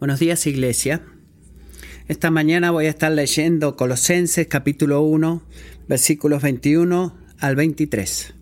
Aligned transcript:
Buenos 0.00 0.18
días 0.18 0.46
Iglesia. 0.46 1.02
Esta 2.08 2.30
mañana 2.30 2.70
voy 2.70 2.86
a 2.86 2.88
estar 2.88 3.12
leyendo 3.12 3.76
Colosenses 3.76 4.46
capítulo 4.46 5.02
1, 5.02 5.42
versículos 5.88 6.40
21 6.40 7.14
al 7.38 7.54
23. 7.54 8.32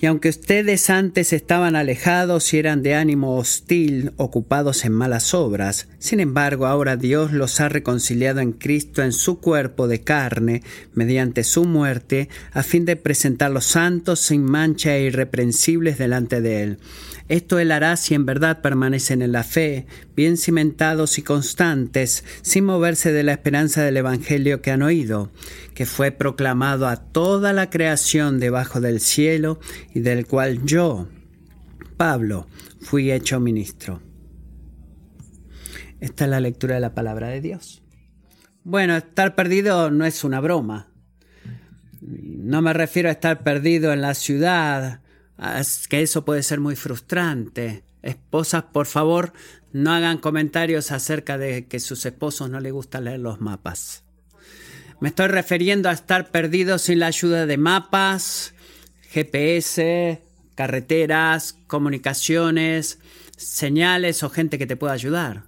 Y 0.00 0.06
aunque 0.06 0.28
ustedes 0.28 0.90
antes 0.90 1.32
estaban 1.32 1.74
alejados 1.74 2.54
y 2.54 2.58
eran 2.58 2.84
de 2.84 2.94
ánimo 2.94 3.36
hostil, 3.36 4.12
ocupados 4.16 4.84
en 4.84 4.92
malas 4.92 5.34
obras, 5.34 5.88
sin 5.98 6.20
embargo 6.20 6.66
ahora 6.66 6.96
Dios 6.96 7.32
los 7.32 7.60
ha 7.60 7.68
reconciliado 7.68 8.38
en 8.38 8.52
Cristo 8.52 9.02
en 9.02 9.12
su 9.12 9.40
cuerpo 9.40 9.88
de 9.88 10.02
carne, 10.02 10.62
mediante 10.94 11.42
su 11.42 11.64
muerte, 11.64 12.28
a 12.52 12.62
fin 12.62 12.84
de 12.84 12.94
presentarlos 12.94 13.64
santos, 13.64 14.20
sin 14.20 14.44
mancha 14.44 14.94
e 14.94 15.02
irreprensibles 15.02 15.98
delante 15.98 16.40
de 16.40 16.62
Él. 16.62 16.78
Esto 17.28 17.58
Él 17.58 17.72
hará 17.72 17.96
si 17.96 18.14
en 18.14 18.24
verdad 18.24 18.62
permanecen 18.62 19.20
en 19.20 19.32
la 19.32 19.44
fe, 19.44 19.86
bien 20.16 20.38
cimentados 20.38 21.18
y 21.18 21.22
constantes, 21.22 22.24
sin 22.42 22.64
moverse 22.64 23.12
de 23.12 23.22
la 23.22 23.32
esperanza 23.32 23.82
del 23.82 23.98
Evangelio 23.98 24.62
que 24.62 24.70
han 24.70 24.82
oído, 24.82 25.30
que 25.74 25.84
fue 25.84 26.10
proclamado 26.10 26.88
a 26.88 26.96
toda 26.96 27.52
la 27.52 27.68
creación 27.68 28.40
debajo 28.40 28.80
del 28.80 29.00
cielo 29.00 29.60
y 29.94 30.00
del 30.00 30.26
cual 30.26 30.64
yo, 30.64 31.08
Pablo, 31.98 32.46
fui 32.80 33.12
hecho 33.12 33.40
ministro. 33.40 34.00
Esta 36.00 36.24
es 36.24 36.30
la 36.30 36.40
lectura 36.40 36.76
de 36.76 36.80
la 36.80 36.94
palabra 36.94 37.28
de 37.28 37.40
Dios. 37.40 37.82
Bueno, 38.64 38.96
estar 38.96 39.34
perdido 39.34 39.90
no 39.90 40.04
es 40.04 40.24
una 40.24 40.40
broma. 40.40 40.88
No 42.00 42.62
me 42.62 42.72
refiero 42.72 43.08
a 43.08 43.12
estar 43.12 43.42
perdido 43.42 43.92
en 43.92 44.00
la 44.00 44.14
ciudad, 44.14 45.00
que 45.88 46.02
eso 46.02 46.24
puede 46.24 46.42
ser 46.42 46.60
muy 46.60 46.76
frustrante. 46.76 47.84
Esposas, 48.02 48.64
por 48.64 48.86
favor, 48.86 49.32
no 49.72 49.92
hagan 49.92 50.18
comentarios 50.18 50.92
acerca 50.92 51.38
de 51.38 51.66
que 51.66 51.80
sus 51.80 52.04
esposos 52.06 52.50
no 52.50 52.60
les 52.60 52.72
gusta 52.72 53.00
leer 53.00 53.20
los 53.20 53.40
mapas. 53.40 54.04
Me 55.00 55.08
estoy 55.08 55.28
refiriendo 55.28 55.88
a 55.88 55.92
estar 55.92 56.30
perdido 56.30 56.78
sin 56.78 56.98
la 56.98 57.06
ayuda 57.06 57.46
de 57.46 57.56
mapas, 57.56 58.54
GPS, 59.10 60.22
carreteras, 60.54 61.56
comunicaciones, 61.68 62.98
señales 63.36 64.24
o 64.24 64.30
gente 64.30 64.58
que 64.58 64.66
te 64.66 64.76
pueda 64.76 64.92
ayudar. 64.92 65.44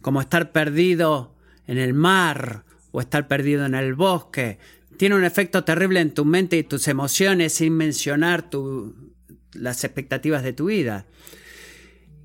Como 0.00 0.20
estar 0.20 0.50
perdido 0.50 1.36
en 1.66 1.78
el 1.78 1.94
mar 1.94 2.64
o 2.90 3.00
estar 3.00 3.28
perdido 3.28 3.66
en 3.66 3.74
el 3.74 3.94
bosque. 3.94 4.58
Tiene 4.96 5.14
un 5.14 5.24
efecto 5.24 5.64
terrible 5.64 6.00
en 6.00 6.12
tu 6.12 6.24
mente 6.24 6.56
y 6.56 6.62
tus 6.62 6.88
emociones 6.88 7.54
sin 7.54 7.74
mencionar 7.74 8.48
las 9.52 9.84
expectativas 9.84 10.42
de 10.42 10.52
tu 10.52 10.66
vida. 10.66 11.06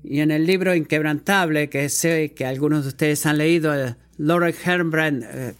Y 0.04 0.20
en 0.20 0.30
el 0.30 0.46
libro 0.46 0.74
Inquebrantable, 0.74 1.68
que 1.68 1.88
sé 1.88 2.32
que 2.34 2.44
algunos 2.44 2.82
de 2.82 2.88
ustedes 2.88 3.24
han 3.26 3.38
leído, 3.38 3.72
Laura 4.16 4.50
Herbrand 4.50 5.24
eh, 5.24 5.54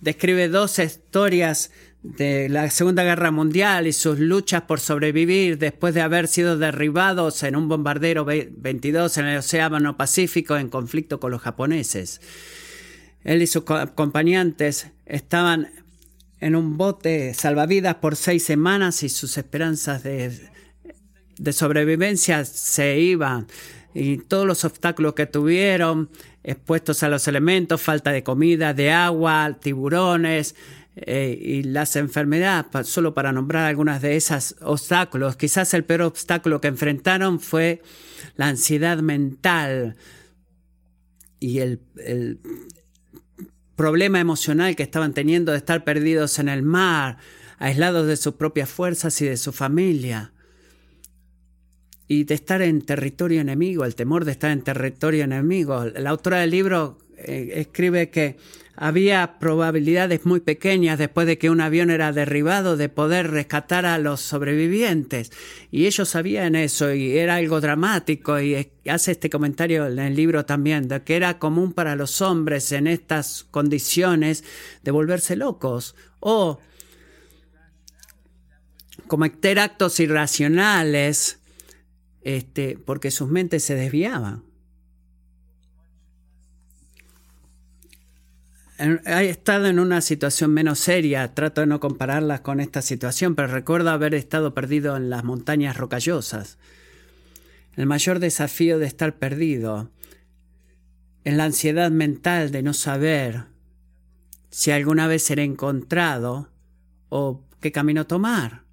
describe 0.00 0.48
dos 0.48 0.78
historias 0.78 1.70
de 2.02 2.48
la 2.48 2.70
Segunda 2.70 3.02
Guerra 3.02 3.30
Mundial 3.30 3.86
y 3.86 3.92
sus 3.92 4.18
luchas 4.18 4.62
por 4.62 4.80
sobrevivir 4.80 5.58
después 5.58 5.94
de 5.94 6.00
haber 6.00 6.28
sido 6.28 6.56
derribados 6.56 7.42
en 7.42 7.56
un 7.56 7.68
bombardero 7.68 8.24
22 8.24 9.18
en 9.18 9.26
el 9.26 9.38
Océano 9.38 9.96
Pacífico 9.96 10.56
en 10.56 10.68
conflicto 10.68 11.18
con 11.20 11.32
los 11.32 11.42
japoneses. 11.42 12.20
Él 13.24 13.42
y 13.42 13.46
sus 13.46 13.64
acompañantes 13.68 14.88
estaban 15.04 15.68
en 16.40 16.54
un 16.54 16.76
bote 16.76 17.34
salvavidas 17.34 17.96
por 17.96 18.16
seis 18.16 18.44
semanas 18.44 19.02
y 19.02 19.08
sus 19.08 19.36
esperanzas 19.38 20.02
de, 20.02 20.32
sobrevivencia 21.52 22.44
se 22.44 22.98
iban. 22.98 23.46
Y 23.94 24.18
todos 24.18 24.46
los 24.46 24.64
obstáculos 24.64 25.14
que 25.14 25.26
tuvieron 25.26 26.10
expuestos 26.44 27.02
a 27.02 27.08
los 27.08 27.26
elementos, 27.26 27.80
falta 27.80 28.12
de 28.12 28.22
comida, 28.22 28.74
de 28.74 28.92
agua, 28.92 29.58
tiburones, 29.60 30.54
eh, 30.96 31.38
y 31.40 31.62
las 31.62 31.94
enfermedades, 31.96 32.88
solo 32.88 33.14
para 33.14 33.32
nombrar 33.32 33.66
algunas 33.66 34.02
de 34.02 34.16
esos 34.16 34.56
obstáculos, 34.60 35.36
quizás 35.36 35.72
el 35.74 35.84
peor 35.84 36.02
obstáculo 36.02 36.60
que 36.60 36.68
enfrentaron 36.68 37.38
fue 37.38 37.82
la 38.36 38.48
ansiedad 38.48 38.98
mental 38.98 39.96
y 41.38 41.60
el 41.60 41.80
problema 43.78 44.18
emocional 44.18 44.76
que 44.76 44.82
estaban 44.82 45.14
teniendo 45.14 45.52
de 45.52 45.58
estar 45.58 45.84
perdidos 45.84 46.38
en 46.40 46.50
el 46.50 46.62
mar, 46.62 47.16
aislados 47.58 48.08
de 48.08 48.16
sus 48.16 48.34
propias 48.34 48.68
fuerzas 48.68 49.22
y 49.22 49.26
de 49.26 49.38
su 49.38 49.52
familia 49.52 50.32
y 52.08 52.24
de 52.24 52.34
estar 52.34 52.60
en 52.60 52.82
territorio 52.82 53.40
enemigo, 53.40 53.84
el 53.84 53.94
temor 53.94 54.24
de 54.24 54.32
estar 54.32 54.50
en 54.50 54.62
territorio 54.62 55.24
enemigo. 55.24 55.84
La 55.84 56.10
autora 56.10 56.40
del 56.40 56.50
libro 56.50 56.98
eh, 57.18 57.52
escribe 57.54 58.10
que 58.10 58.36
había 58.80 59.40
probabilidades 59.40 60.24
muy 60.24 60.38
pequeñas 60.38 60.98
después 60.98 61.26
de 61.26 61.36
que 61.36 61.50
un 61.50 61.60
avión 61.60 61.90
era 61.90 62.12
derribado 62.12 62.76
de 62.76 62.88
poder 62.88 63.28
rescatar 63.32 63.84
a 63.86 63.98
los 63.98 64.20
sobrevivientes. 64.20 65.32
Y 65.72 65.86
ellos 65.86 66.08
sabían 66.08 66.54
eso 66.54 66.94
y 66.94 67.18
era 67.18 67.34
algo 67.34 67.60
dramático 67.60 68.40
y 68.40 68.70
hace 68.88 69.12
este 69.12 69.30
comentario 69.30 69.88
en 69.88 69.98
el 69.98 70.14
libro 70.14 70.46
también, 70.46 70.86
de 70.86 71.02
que 71.02 71.16
era 71.16 71.40
común 71.40 71.72
para 71.72 71.96
los 71.96 72.22
hombres 72.22 72.70
en 72.70 72.86
estas 72.86 73.44
condiciones 73.50 74.44
de 74.84 74.90
volverse 74.92 75.34
locos 75.34 75.96
o 76.20 76.60
cometer 79.08 79.58
actos 79.58 79.98
irracionales 79.98 81.40
este, 82.22 82.78
porque 82.78 83.10
sus 83.10 83.28
mentes 83.28 83.64
se 83.64 83.74
desviaban. 83.74 84.47
He 88.78 89.28
estado 89.28 89.66
en 89.66 89.78
una 89.78 90.00
situación 90.00 90.52
menos 90.52 90.78
seria, 90.78 91.34
trato 91.34 91.60
de 91.60 91.66
no 91.66 91.80
compararlas 91.80 92.40
con 92.40 92.60
esta 92.60 92.80
situación, 92.80 93.34
pero 93.34 93.48
recuerdo 93.48 93.90
haber 93.90 94.14
estado 94.14 94.54
perdido 94.54 94.96
en 94.96 95.10
las 95.10 95.24
montañas 95.24 95.76
rocallosas. 95.76 96.58
El 97.76 97.86
mayor 97.86 98.18
desafío 98.20 98.78
de 98.78 98.86
estar 98.86 99.18
perdido 99.18 99.90
es 101.24 101.34
la 101.34 101.44
ansiedad 101.44 101.90
mental 101.90 102.50
de 102.50 102.62
no 102.62 102.72
saber 102.72 103.44
si 104.50 104.70
alguna 104.70 105.06
vez 105.06 105.22
seré 105.24 105.44
encontrado 105.44 106.50
o 107.08 107.44
qué 107.60 107.72
camino 107.72 108.06
tomar. 108.06 108.64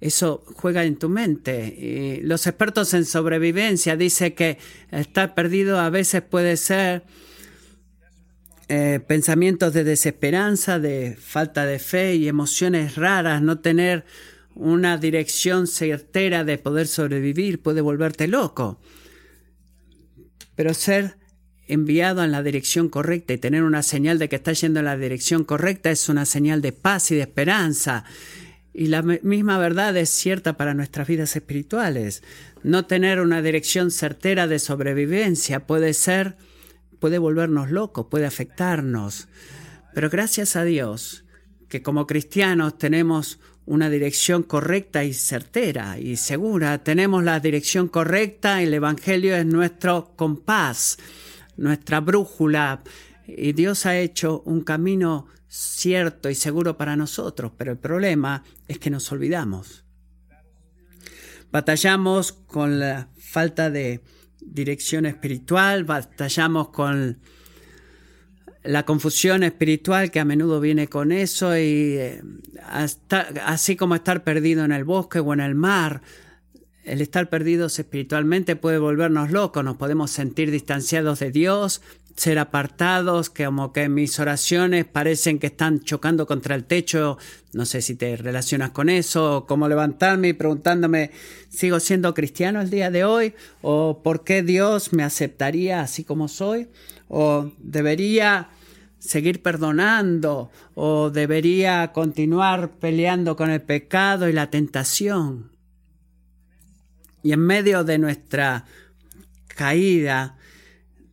Eso 0.00 0.44
juega 0.54 0.84
en 0.84 0.96
tu 0.96 1.08
mente. 1.08 1.66
Y 1.66 2.20
los 2.20 2.46
expertos 2.46 2.92
en 2.94 3.04
sobrevivencia 3.04 3.96
dicen 3.96 4.34
que 4.34 4.58
estar 4.90 5.34
perdido 5.34 5.80
a 5.80 5.90
veces 5.90 6.22
puede 6.22 6.56
ser 6.56 7.04
eh, 8.68 9.00
pensamientos 9.06 9.72
de 9.72 9.84
desesperanza, 9.84 10.80
de 10.80 11.16
falta 11.20 11.66
de 11.66 11.78
fe 11.78 12.16
y 12.16 12.26
emociones 12.26 12.96
raras, 12.96 13.40
no 13.40 13.60
tener 13.60 14.04
una 14.56 14.96
dirección 14.96 15.66
certera 15.66 16.42
de 16.42 16.58
poder 16.58 16.88
sobrevivir 16.88 17.62
puede 17.62 17.80
volverte 17.80 18.26
loco. 18.26 18.80
Pero 20.56 20.74
ser 20.74 21.16
enviado 21.68 22.24
en 22.24 22.32
la 22.32 22.42
dirección 22.42 22.88
correcta 22.88 23.34
y 23.34 23.38
tener 23.38 23.62
una 23.62 23.82
señal 23.82 24.18
de 24.18 24.28
que 24.28 24.36
estás 24.36 24.60
yendo 24.60 24.80
en 24.80 24.86
la 24.86 24.96
dirección 24.96 25.44
correcta 25.44 25.90
es 25.90 26.08
una 26.08 26.24
señal 26.24 26.62
de 26.62 26.72
paz 26.72 27.10
y 27.10 27.16
de 27.16 27.22
esperanza. 27.22 28.04
Y 28.72 28.86
la 28.86 29.02
misma 29.02 29.58
verdad 29.58 29.96
es 29.96 30.10
cierta 30.10 30.56
para 30.56 30.74
nuestras 30.74 31.06
vidas 31.06 31.36
espirituales. 31.36 32.22
No 32.62 32.86
tener 32.86 33.20
una 33.20 33.42
dirección 33.42 33.90
certera 33.90 34.46
de 34.46 34.58
sobrevivencia 34.58 35.66
puede 35.66 35.94
ser 35.94 36.36
puede 37.06 37.18
volvernos 37.18 37.70
locos, 37.70 38.08
puede 38.10 38.26
afectarnos. 38.26 39.28
Pero 39.94 40.10
gracias 40.10 40.56
a 40.56 40.64
Dios 40.64 41.24
que 41.68 41.80
como 41.80 42.04
cristianos 42.04 42.78
tenemos 42.78 43.38
una 43.64 43.88
dirección 43.88 44.42
correcta 44.42 45.04
y 45.04 45.14
certera 45.14 46.00
y 46.00 46.16
segura. 46.16 46.82
Tenemos 46.82 47.22
la 47.22 47.38
dirección 47.38 47.86
correcta, 47.86 48.60
el 48.60 48.74
Evangelio 48.74 49.36
es 49.36 49.46
nuestro 49.46 50.16
compás, 50.16 50.98
nuestra 51.56 52.00
brújula. 52.00 52.82
Y 53.24 53.52
Dios 53.52 53.86
ha 53.86 53.96
hecho 53.96 54.42
un 54.44 54.62
camino 54.62 55.28
cierto 55.46 56.28
y 56.28 56.34
seguro 56.34 56.76
para 56.76 56.96
nosotros, 56.96 57.52
pero 57.56 57.70
el 57.70 57.78
problema 57.78 58.42
es 58.66 58.80
que 58.80 58.90
nos 58.90 59.12
olvidamos. 59.12 59.84
Batallamos 61.52 62.32
con 62.32 62.80
la 62.80 63.10
falta 63.16 63.70
de 63.70 64.00
dirección 64.46 65.06
espiritual, 65.06 65.84
batallamos 65.84 66.68
con 66.68 67.18
la 68.66 68.84
confusión 68.84 69.42
espiritual 69.42 70.10
que 70.10 70.20
a 70.20 70.24
menudo 70.24 70.60
viene 70.60 70.88
con 70.88 71.12
eso 71.12 71.56
y 71.56 71.96
eh, 71.98 72.22
así 73.44 73.76
como 73.76 73.94
estar 73.94 74.24
perdido 74.24 74.64
en 74.64 74.72
el 74.72 74.84
bosque 74.84 75.20
o 75.20 75.32
en 75.32 75.40
el 75.40 75.54
mar, 75.54 76.02
el 76.86 77.00
estar 77.00 77.28
perdidos 77.28 77.78
espiritualmente 77.78 78.54
puede 78.56 78.78
volvernos 78.78 79.32
locos, 79.32 79.64
nos 79.64 79.76
podemos 79.76 80.12
sentir 80.12 80.52
distanciados 80.52 81.18
de 81.18 81.32
Dios, 81.32 81.82
ser 82.14 82.38
apartados, 82.38 83.28
que 83.28 83.44
como 83.44 83.72
que 83.72 83.88
mis 83.88 84.18
oraciones 84.20 84.86
parecen 84.86 85.38
que 85.38 85.48
están 85.48 85.80
chocando 85.80 86.26
contra 86.26 86.54
el 86.54 86.64
techo, 86.64 87.18
no 87.52 87.66
sé 87.66 87.82
si 87.82 87.96
te 87.96 88.16
relacionas 88.16 88.70
con 88.70 88.88
eso, 88.88 89.44
o 89.48 89.68
levantarme 89.68 90.28
y 90.28 90.32
preguntándome, 90.32 91.10
¿sigo 91.48 91.80
siendo 91.80 92.14
cristiano 92.14 92.60
el 92.60 92.70
día 92.70 92.90
de 92.90 93.04
hoy? 93.04 93.34
¿O 93.62 94.00
por 94.02 94.22
qué 94.24 94.42
Dios 94.42 94.92
me 94.92 95.02
aceptaría 95.02 95.80
así 95.80 96.04
como 96.04 96.28
soy? 96.28 96.68
¿O 97.08 97.50
debería 97.58 98.48
seguir 98.98 99.42
perdonando? 99.42 100.50
¿O 100.74 101.10
debería 101.10 101.92
continuar 101.92 102.70
peleando 102.78 103.36
con 103.36 103.50
el 103.50 103.60
pecado 103.60 104.28
y 104.28 104.32
la 104.32 104.50
tentación? 104.50 105.55
Y 107.26 107.32
en 107.32 107.40
medio 107.40 107.82
de 107.82 107.98
nuestra 107.98 108.66
caída, 109.48 110.36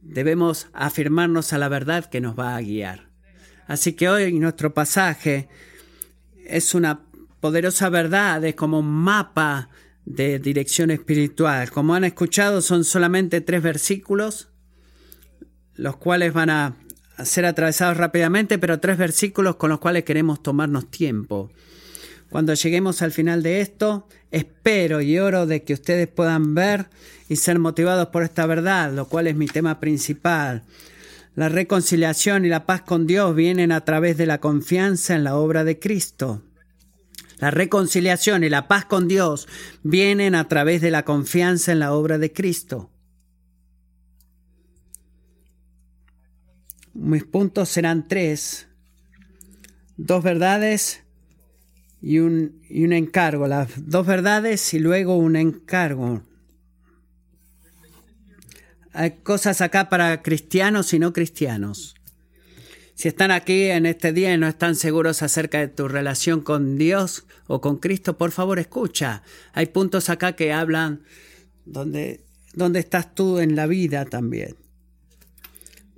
debemos 0.04 0.68
afirmarnos 0.71 1.54
a 1.54 1.57
la 1.57 1.69
verdad 1.69 2.06
que 2.06 2.21
nos 2.21 2.38
va 2.38 2.56
a 2.56 2.62
guiar. 2.62 3.10
Así 3.65 3.94
que 3.94 4.10
hoy 4.10 4.31
nuestro 4.33 4.75
pasaje 4.75 5.50
es 6.45 6.75
una 6.75 7.01
poderosa 7.39 7.89
verdad, 7.89 8.45
es 8.45 8.54
como 8.54 8.77
un 8.77 8.92
mapa 8.92 9.69
de 10.06 10.38
dirección 10.38 10.92
espiritual. 10.92 11.71
Como 11.71 11.95
han 11.95 12.04
escuchado, 12.04 12.62
son 12.62 12.83
solamente 12.83 13.42
tres 13.42 13.63
versículos, 13.63 14.50
los 15.74 15.95
cuales 15.95 16.31
van 16.31 16.51
a 16.51 16.75
ser 17.24 17.48
atravesados 17.48 17.98
rápidamente, 17.98 18.60
pero 18.60 18.80
tres 18.80 19.00
versículos 19.00 19.56
con 19.56 19.71
los 19.71 19.80
cuales 19.80 20.04
queremos 20.04 20.44
tomarnos 20.44 20.92
tiempo. 20.92 21.50
Cuando 22.34 22.56
lleguemos 22.56 23.04
al 23.04 23.12
final 23.12 23.44
de 23.44 23.62
esto, 23.62 24.08
espero 24.32 25.02
y 25.02 25.20
oro 25.20 25.46
de 25.46 25.62
que 25.62 25.74
ustedes 25.74 26.08
puedan 26.08 26.56
ver 26.56 26.88
y 27.30 27.36
ser 27.36 27.60
motivados 27.60 28.08
por 28.08 28.24
esta 28.24 28.48
verdad, 28.48 28.92
lo 28.92 29.08
cual 29.08 29.28
es 29.28 29.36
mi 29.36 29.46
tema 29.46 29.80
principal. 29.80 30.64
La 31.36 31.48
reconciliación 31.48 32.44
y 32.44 32.50
la 32.50 32.66
paz 32.66 32.82
con 32.82 33.06
Dios 33.06 33.36
vienen 33.36 33.72
a 33.72 33.82
través 33.82 34.18
de 34.18 34.26
la 34.26 34.40
confianza 34.40 35.14
en 35.14 35.24
la 35.24 35.36
obra 35.36 35.64
de 35.64 35.78
Cristo. 35.78 36.42
La 37.38 37.52
reconciliación 37.52 38.44
y 38.44 38.50
la 38.50 38.68
paz 38.68 38.86
con 38.86 39.08
Dios 39.08 39.48
vienen 39.84 40.34
a 40.34 40.48
través 40.48 40.82
de 40.82 40.90
la 40.90 41.06
confianza 41.06 41.72
en 41.72 41.78
la 41.78 41.94
obra 41.94 42.18
de 42.18 42.34
Cristo. 42.34 42.90
Mis 46.96 47.26
puntos 47.26 47.70
serán 47.70 48.08
tres. 48.08 48.66
Dos 49.98 50.24
verdades 50.24 51.03
y 52.04 52.20
un, 52.20 52.62
y 52.70 52.84
un 52.84 52.92
encargo, 52.92 53.48
las 53.48 53.70
dos 53.90 54.06
verdades 54.06 54.74
y 54.74 54.80
luego 54.80 55.16
un 55.16 55.38
encargo. 55.38 56.22
Hay 58.92 59.12
cosas 59.24 59.62
acá 59.62 59.88
para 59.88 60.22
cristianos 60.22 60.94
y 60.94 61.00
no 61.00 61.14
cristianos. 61.14 61.96
Si 62.94 63.08
están 63.08 63.32
aquí 63.32 63.64
en 63.64 63.86
este 63.86 64.12
día 64.12 64.34
y 64.34 64.38
no 64.38 64.50
están 64.50 64.76
seguros 64.76 65.24
acerca 65.24 65.60
de 65.60 65.70
tu 65.70 65.88
relación 65.88 66.42
con 66.42 66.78
Dios 66.78 67.26
o 67.48 67.62
con 67.62 67.78
Cristo, 67.78 68.18
por 68.18 68.32
favor 68.32 68.60
escucha. 68.60 69.24
Hay 69.54 69.68
puntos 69.68 70.10
acá 70.10 70.34
que 70.34 70.52
hablan 70.52 71.04
donde, 71.66 72.26
donde 72.54 72.80
estás 72.82 73.16
tú 73.16 73.40
en 73.40 73.56
la 73.56 73.66
vida 73.66 74.04
también. 74.04 74.58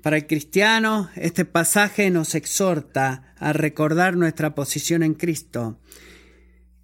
Para 0.04 0.18
el 0.18 0.28
cristiano, 0.28 1.10
este 1.16 1.46
pasaje 1.46 2.12
nos 2.12 2.36
exhorta 2.36 3.34
a 3.45 3.53
recordar 3.53 4.18
nuestra 4.18 4.56
posición 4.56 5.03
en 5.03 5.13
Cristo 5.13 5.77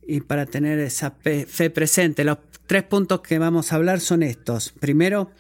y 0.06 0.22
para 0.22 0.46
tener 0.46 0.78
esa 0.78 1.10
fe 1.10 1.72
presente. 1.72 2.24
Los 2.24 2.38
tres 2.68 2.84
puntos 2.84 3.22
que 3.22 3.40
vamos 3.40 3.74
a 3.74 3.78
hablar 3.78 4.00
son 4.00 4.22
estos. 4.22 4.72
Primero, 4.80 5.32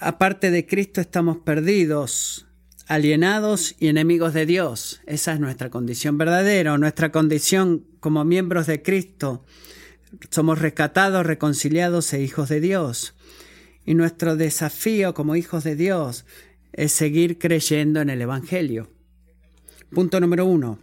aparte 0.00 0.50
de 0.50 0.64
Cristo 0.64 1.02
estamos 1.02 1.36
perdidos, 1.36 2.46
alienados 2.86 3.76
y 3.78 3.88
enemigos 3.88 4.32
de 4.32 4.46
Dios. 4.46 5.02
Esa 5.04 5.34
es 5.34 5.40
nuestra 5.40 5.68
condición 5.68 6.16
verdadera, 6.16 6.78
nuestra 6.78 7.12
condición 7.12 7.84
como 8.00 8.24
miembros 8.24 8.66
de 8.68 8.80
Cristo. 8.80 9.44
Somos 10.30 10.60
rescatados, 10.60 11.26
reconciliados 11.26 12.10
e 12.14 12.22
hijos 12.22 12.48
de 12.48 12.62
Dios. 12.62 13.14
Y 13.84 13.92
nuestro 13.92 14.36
desafío 14.36 15.12
como 15.12 15.36
hijos 15.36 15.62
de 15.62 15.76
Dios 15.76 16.24
es 16.72 16.92
seguir 16.92 17.38
creyendo 17.38 18.00
en 18.00 18.08
el 18.08 18.22
Evangelio. 18.22 18.88
Punto 19.90 20.20
número 20.20 20.46
uno. 20.46 20.78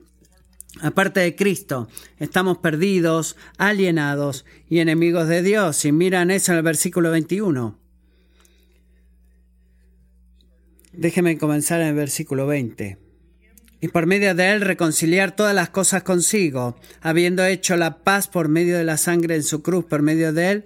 Aparte 0.82 1.22
de 1.22 1.36
Cristo, 1.36 1.88
estamos 2.20 2.60
perdidos, 2.60 3.36
alienados 3.58 4.46
y 4.70 4.80
enemigos 4.80 5.28
de 5.28 5.42
Dios. 5.42 5.86
Y 5.86 5.92
miran 5.92 6.30
eso 6.30 6.52
en 6.52 6.60
el 6.60 6.64
versículo 6.64 7.12
21. 7.12 7.80
Déjeme 10.94 11.38
comenzar 11.38 11.82
en 11.82 11.88
el 11.88 11.96
versículo 11.96 12.48
20. 12.48 12.98
Y 13.80 13.88
por 13.90 14.08
medio 14.08 14.34
de 14.36 14.52
él 14.52 14.62
reconciliar 14.62 15.36
todas 15.36 15.54
las 15.54 15.70
cosas 15.70 16.04
consigo, 16.04 16.80
habiendo 17.02 17.46
hecho 17.46 17.78
la 17.78 18.00
paz 18.04 18.28
por 18.28 18.50
medio 18.50 18.78
de 18.78 18.84
la 18.84 18.98
sangre 18.98 19.36
en 19.36 19.44
su 19.44 19.62
cruz, 19.62 19.86
por 19.86 20.02
medio 20.02 20.34
de 20.34 20.52
él 20.52 20.66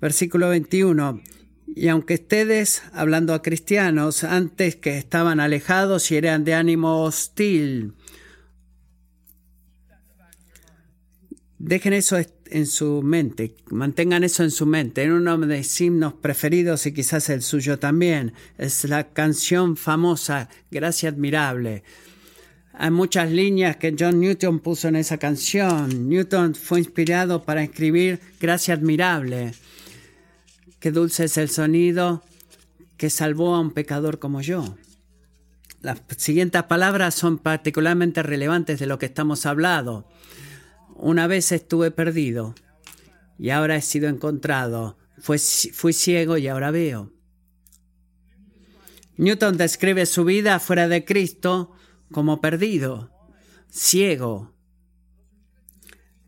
Versículo 0.00 0.48
21. 0.50 1.20
Y 1.74 1.88
aunque 1.88 2.14
ustedes, 2.14 2.82
hablando 2.92 3.34
a 3.34 3.42
cristianos, 3.42 4.24
antes 4.24 4.76
que 4.76 4.98
estaban 4.98 5.38
alejados 5.38 6.10
y 6.10 6.16
eran 6.16 6.44
de 6.44 6.54
ánimo 6.54 7.02
hostil, 7.02 7.94
dejen 11.58 11.92
eso 11.92 12.16
en 12.50 12.66
su 12.66 13.02
mente, 13.02 13.54
mantengan 13.70 14.24
eso 14.24 14.42
en 14.42 14.50
su 14.50 14.66
mente. 14.66 15.02
En 15.02 15.12
uno 15.12 15.36
de 15.38 15.58
mis 15.58 15.80
himnos 15.80 16.14
preferidos 16.14 16.86
y 16.86 16.92
quizás 16.92 17.28
el 17.28 17.42
suyo 17.42 17.78
también, 17.78 18.32
es 18.56 18.84
la 18.84 19.12
canción 19.12 19.76
famosa 19.76 20.48
Gracia 20.70 21.10
Admirable. 21.10 21.84
Hay 22.72 22.90
muchas 22.90 23.30
líneas 23.30 23.76
que 23.76 23.94
John 23.98 24.20
Newton 24.20 24.60
puso 24.60 24.88
en 24.88 24.96
esa 24.96 25.18
canción. 25.18 26.08
Newton 26.08 26.54
fue 26.54 26.78
inspirado 26.78 27.42
para 27.42 27.62
escribir 27.62 28.20
Gracia 28.40 28.74
Admirable. 28.74 29.52
Qué 30.80 30.92
dulce 30.92 31.24
es 31.24 31.36
el 31.36 31.50
sonido 31.50 32.22
que 32.96 33.10
salvó 33.10 33.54
a 33.54 33.60
un 33.60 33.72
pecador 33.72 34.18
como 34.18 34.40
yo. 34.40 34.76
Las 35.80 36.02
siguientes 36.16 36.62
palabras 36.64 37.14
son 37.14 37.38
particularmente 37.38 38.22
relevantes 38.22 38.78
de 38.78 38.86
lo 38.86 38.98
que 38.98 39.06
estamos 39.06 39.46
hablando. 39.46 40.08
Una 40.94 41.26
vez 41.26 41.52
estuve 41.52 41.90
perdido 41.90 42.54
y 43.38 43.50
ahora 43.50 43.76
he 43.76 43.82
sido 43.82 44.08
encontrado. 44.08 44.98
Fui, 45.18 45.38
fui 45.38 45.92
ciego 45.92 46.36
y 46.36 46.48
ahora 46.48 46.70
veo. 46.70 47.12
Newton 49.16 49.56
describe 49.56 50.06
su 50.06 50.24
vida 50.24 50.60
fuera 50.60 50.86
de 50.86 51.04
Cristo 51.04 51.72
como 52.12 52.40
perdido, 52.40 53.10
ciego, 53.68 54.54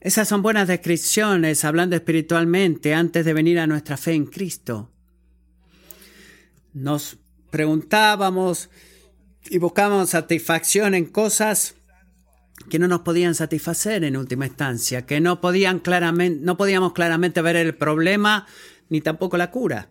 esas 0.01 0.29
son 0.29 0.41
buenas 0.41 0.67
descripciones 0.67 1.65
hablando 1.65 1.95
espiritualmente 1.95 2.95
antes 2.95 3.25
de 3.25 3.35
venir 3.35 3.59
a 3.59 3.67
nuestra 3.67 3.99
fe 3.99 4.13
en 4.15 4.25
Cristo. 4.25 4.91
Nos 6.73 7.19
preguntábamos 7.51 8.71
y 9.51 9.59
buscábamos 9.59 10.11
satisfacción 10.11 10.95
en 10.95 11.05
cosas 11.07 11.75
que 12.71 12.79
no 12.79 12.89
nos 12.89 13.01
podían 13.01 13.35
satisfacer 13.35 14.05
en 14.05 14.17
última 14.17 14.47
instancia, 14.47 15.05
que 15.05 15.21
no, 15.21 15.41
podían 15.41 15.81
claramente, 15.81 16.41
no 16.43 16.57
podíamos 16.57 16.93
claramente 16.93 17.43
ver 17.43 17.57
el 17.57 17.75
problema 17.75 18.47
ni 18.89 19.01
tampoco 19.01 19.37
la 19.37 19.51
cura. 19.51 19.91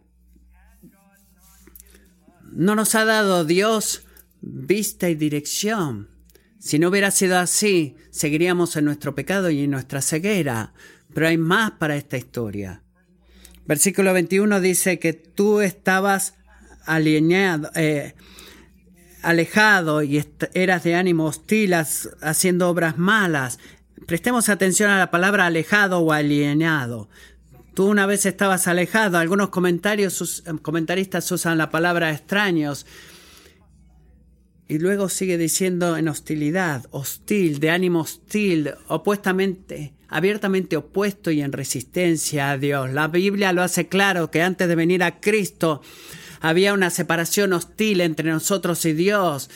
No 2.51 2.75
nos 2.75 2.95
ha 2.95 3.05
dado 3.05 3.45
Dios 3.45 4.03
vista 4.41 5.09
y 5.09 5.15
dirección. 5.15 6.09
Si 6.59 6.77
no 6.77 6.89
hubiera 6.89 7.09
sido 7.09 7.39
así, 7.39 7.95
seguiríamos 8.11 8.75
en 8.75 8.85
nuestro 8.85 9.15
pecado 9.15 9.49
y 9.49 9.63
en 9.63 9.71
nuestra 9.71 10.01
ceguera. 10.01 10.73
Pero 11.13 11.27
hay 11.27 11.37
más 11.37 11.71
para 11.71 11.95
esta 11.95 12.17
historia. 12.17 12.83
Versículo 13.65 14.13
21 14.13 14.59
dice 14.59 14.99
que 14.99 15.13
tú 15.13 15.61
estabas 15.61 16.35
alienado, 16.85 17.71
eh, 17.75 18.13
alejado 19.21 20.03
y 20.03 20.23
eras 20.53 20.83
de 20.83 20.95
ánimo 20.95 21.25
hostil, 21.25 21.73
haciendo 21.73 22.69
obras 22.69 22.97
malas. 22.97 23.59
Prestemos 24.05 24.49
atención 24.49 24.91
a 24.91 24.99
la 24.99 25.11
palabra 25.11 25.45
alejado 25.45 25.99
o 25.99 26.11
alienado. 26.11 27.09
Tú 27.73 27.87
una 27.87 28.05
vez 28.05 28.25
estabas 28.25 28.67
alejado. 28.67 29.17
Algunos 29.17 29.49
comentarios, 29.49 30.43
comentaristas 30.61 31.31
usan 31.31 31.57
la 31.57 31.69
palabra 31.69 32.11
extraños 32.11 32.85
y 34.69 34.77
luego 34.77 35.09
sigue 35.09 35.39
diciendo 35.39 35.97
en 35.97 36.07
hostilidad, 36.07 36.85
hostil, 36.91 37.59
de 37.59 37.71
ánimo 37.71 38.01
hostil, 38.01 38.71
opuestamente, 38.87 39.95
abiertamente 40.07 40.77
opuesto 40.77 41.31
y 41.31 41.41
en 41.41 41.51
resistencia 41.51 42.51
a 42.51 42.57
Dios. 42.59 42.93
La 42.93 43.07
Biblia 43.07 43.51
lo 43.51 43.63
hace 43.63 43.87
claro 43.87 44.29
que 44.29 44.43
antes 44.43 44.67
de 44.67 44.75
venir 44.75 45.01
a 45.01 45.19
Cristo 45.19 45.81
había 46.39 46.75
una 46.75 46.91
separación 46.91 47.51
hostil 47.53 47.99
entre 48.01 48.29
nosotros 48.29 48.85
y 48.85 48.93
Dios. 48.93 49.49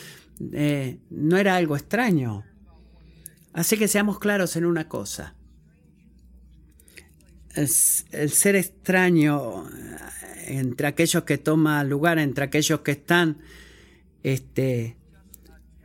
Eh, 0.52 0.98
no 1.12 1.38
era 1.38 1.58
algo 1.58 1.76
extraño. 1.76 2.44
Así 3.54 3.78
que 3.78 3.88
seamos 3.88 4.18
claros 4.18 4.56
en 4.56 4.66
una 4.66 4.90
cosa. 4.90 5.36
el, 7.54 7.70
ser 7.70 8.56
extraño 8.56 9.70
entre 10.48 10.88
aquellos 10.88 11.24
que 11.24 11.38
toman 11.38 11.88
lugar, 11.88 12.18
entre 12.18 12.46
aquellos 12.46 12.80
que 12.80 12.94
están 12.94 13.38
este, 14.24 14.98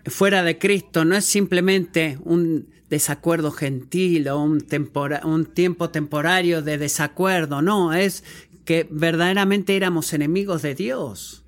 fuera 0.07 0.43
de 0.43 0.59
Cristo, 0.59 1.05
no 1.05 1.17
es 1.17 1.25
simplemente 1.25 2.19
un 2.23 2.69
desacuerdo 2.91 3.51
gentil 3.51 4.29
o 4.29 4.43
un, 4.43 5.47
tiempo 5.47 5.91
temporario 5.91 6.63
de 6.63 6.79
desacuerdo, 6.79 7.63
no, 7.63 7.93
es 7.93 8.25
que 8.65 8.87
verdaderamente 8.91 9.77
éramos 9.77 10.13
enemigos 10.13 10.63
de 10.63 10.75
Dios. 10.75 11.45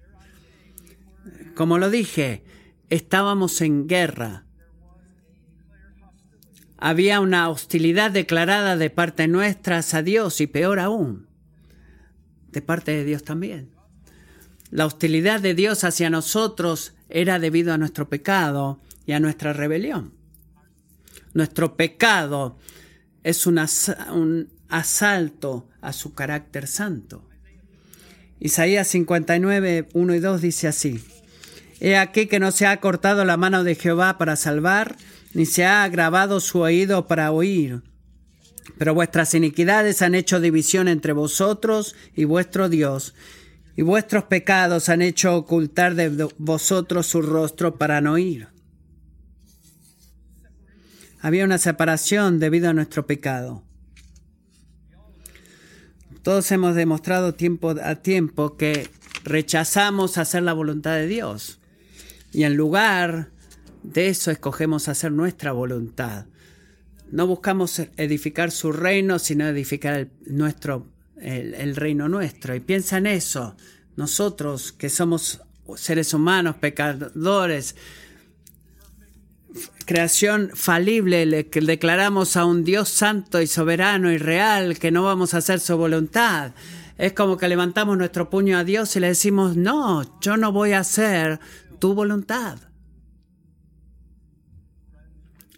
Como 1.54 1.78
lo 1.78 1.90
dije, 1.90 2.42
estábamos 2.88 3.60
en 3.60 3.86
guerra. 3.86 4.44
Había 6.78 7.20
una 7.20 7.48
hostilidad 7.50 8.10
declarada 8.10 8.76
de 8.76 8.88
parte 8.88 9.28
nuestra 9.28 9.80
a 9.92 10.02
Dios 10.02 10.40
y 10.40 10.46
peor 10.46 10.80
aún, 10.80 11.28
de 12.52 12.62
parte 12.62 12.92
de 12.92 13.04
Dios 13.04 13.22
también. 13.22 13.70
La 14.70 14.86
hostilidad 14.86 15.40
de 15.40 15.54
Dios 15.54 15.84
hacia 15.84 16.08
nosotros 16.10 16.94
era 17.10 17.38
debido 17.38 17.72
a 17.72 17.78
nuestro 17.78 18.08
pecado 18.08 18.80
y 19.06 19.12
a 19.12 19.20
nuestra 19.20 19.52
rebelión. 19.52 20.12
Nuestro 21.32 21.76
pecado 21.76 22.56
es 23.22 23.46
un, 23.46 23.58
asalto 24.68 25.68
a 25.80 25.92
su 25.92 26.14
carácter 26.14 26.66
santo. 26.66 27.28
Isaías 28.38 28.88
59, 28.88 29.88
1 29.92 30.14
y 30.14 30.18
2 30.20 30.40
dice 30.40 30.68
así, 30.68 31.04
He 31.80 31.96
aquí 31.96 32.26
que 32.26 32.40
no 32.40 32.52
se 32.52 32.66
ha 32.66 32.80
cortado 32.80 33.24
la 33.24 33.36
mano 33.36 33.64
de 33.64 33.74
Jehová 33.74 34.18
para 34.18 34.36
salvar, 34.36 34.96
ni 35.34 35.46
se 35.46 35.64
ha 35.64 35.84
agravado 35.84 36.40
su 36.40 36.60
oído 36.60 37.06
para 37.06 37.32
oír. 37.32 37.82
Pero 38.78 38.94
vuestras 38.94 39.34
iniquidades 39.34 40.02
han 40.02 40.14
hecho 40.14 40.40
división 40.40 40.88
entre 40.88 41.12
vosotros 41.12 41.94
y 42.14 42.24
vuestro 42.24 42.68
Dios, 42.68 43.14
y 43.76 43.82
vuestros 43.82 44.24
pecados 44.24 44.88
han 44.88 45.02
hecho 45.02 45.36
ocultar 45.36 45.94
de 45.94 46.28
vosotros 46.38 47.06
su 47.06 47.22
rostro 47.22 47.76
para 47.76 48.00
no 48.00 48.12
oír. 48.12 48.48
Había 51.20 51.44
una 51.44 51.58
separación 51.58 52.38
debido 52.38 52.70
a 52.70 52.72
nuestro 52.72 53.06
pecado. 53.06 53.62
Todos 56.22 56.50
hemos 56.52 56.74
demostrado 56.74 57.34
tiempo 57.34 57.74
a 57.82 57.96
tiempo 57.96 58.56
que 58.56 58.88
rechazamos 59.24 60.18
hacer 60.18 60.42
la 60.42 60.52
voluntad 60.52 60.96
de 60.96 61.06
Dios. 61.06 61.60
Y 62.32 62.44
en 62.44 62.56
lugar 62.56 63.30
de 63.82 64.08
eso 64.08 64.30
escogemos 64.30 64.88
hacer 64.88 65.12
nuestra 65.12 65.52
voluntad. 65.52 66.26
No 67.10 67.26
buscamos 67.26 67.80
edificar 67.96 68.50
su 68.50 68.72
reino, 68.72 69.18
sino 69.18 69.46
edificar 69.46 69.94
el, 69.94 70.10
nuestro, 70.26 70.86
el 71.20 71.76
reino 71.76 72.08
nuestro. 72.08 72.54
Y 72.54 72.60
piensa 72.60 72.98
en 72.98 73.06
eso. 73.06 73.56
Nosotros 73.96 74.72
que 74.72 74.88
somos 74.88 75.40
seres 75.76 76.14
humanos, 76.14 76.56
pecadores, 76.56 77.76
creación 79.84 80.50
falible, 80.54 81.26
le 81.26 81.42
declaramos 81.42 82.36
a 82.36 82.44
un 82.44 82.64
Dios 82.64 82.88
santo 82.88 83.40
y 83.40 83.46
soberano 83.46 84.12
y 84.12 84.18
real 84.18 84.78
que 84.78 84.90
no 84.90 85.02
vamos 85.02 85.34
a 85.34 85.38
hacer 85.38 85.60
su 85.60 85.76
voluntad. 85.76 86.52
Es 86.96 87.12
como 87.12 87.36
que 87.36 87.48
levantamos 87.48 87.96
nuestro 87.96 88.30
puño 88.30 88.58
a 88.58 88.64
Dios 88.64 88.94
y 88.96 89.00
le 89.00 89.08
decimos, 89.08 89.56
no, 89.56 90.20
yo 90.20 90.36
no 90.36 90.52
voy 90.52 90.72
a 90.72 90.80
hacer 90.80 91.40
tu 91.78 91.94
voluntad. 91.94 92.58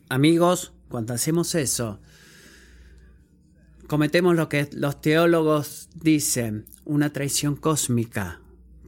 Amigos, 0.09 0.73
cuando 0.89 1.15
hacemos 1.15 1.55
eso, 1.55 2.01
cometemos 3.93 4.35
lo 4.35 4.49
que 4.49 4.71
los 4.73 5.03
teólogos 5.03 5.91
dicen, 5.95 6.65
una 6.87 7.13
traición 7.13 7.57
cósmica, 7.57 8.41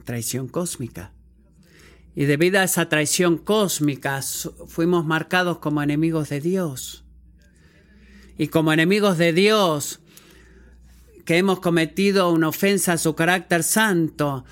traición 0.03 0.47
cósmica. 0.47 1.11
Y 2.15 2.25
debido 2.25 2.59
a 2.59 2.63
esa 2.63 2.89
traición 2.89 3.37
cósmica 3.37 4.23
fuimos 4.67 5.05
marcados 5.05 5.59
como 5.59 5.83
enemigos 5.83 6.29
de 6.29 6.41
Dios. 6.41 7.03
Y 8.39 8.47
como 8.47 8.73
enemigos 8.73 9.19
de 9.19 9.31
Dios, 9.31 9.99
que 11.23 11.37
hemos 11.37 11.59
cometido 11.59 12.31
una 12.31 12.47
ofensa 12.47 12.93
a 12.93 12.97
su 12.97 13.13
carácter 13.13 13.61
santo, 13.61 14.43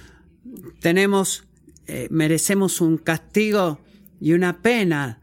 tenemos, 0.81 1.45
eh, 1.87 2.07
merecemos 2.11 2.79
un 2.79 2.99
castigo 2.99 3.79
y 4.21 4.33
una 4.33 4.61
pena. 4.61 5.19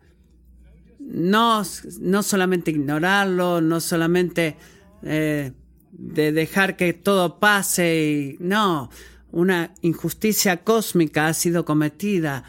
No, 0.99 1.63
no 2.01 2.23
solamente 2.25 2.73
ignorarlo, 2.73 3.61
no 3.61 3.81
solamente 3.81 4.57
eh, 5.03 5.53
de 5.93 6.33
dejar 6.33 6.77
que 6.77 6.93
todo 6.93 7.39
pase, 7.39 8.37
y, 8.37 8.37
no, 8.41 8.91
una 9.33 9.75
injusticia 9.83 10.65
cósmica 10.65 11.27
ha 11.27 11.35
sido 11.35 11.65
cometida, 11.65 12.45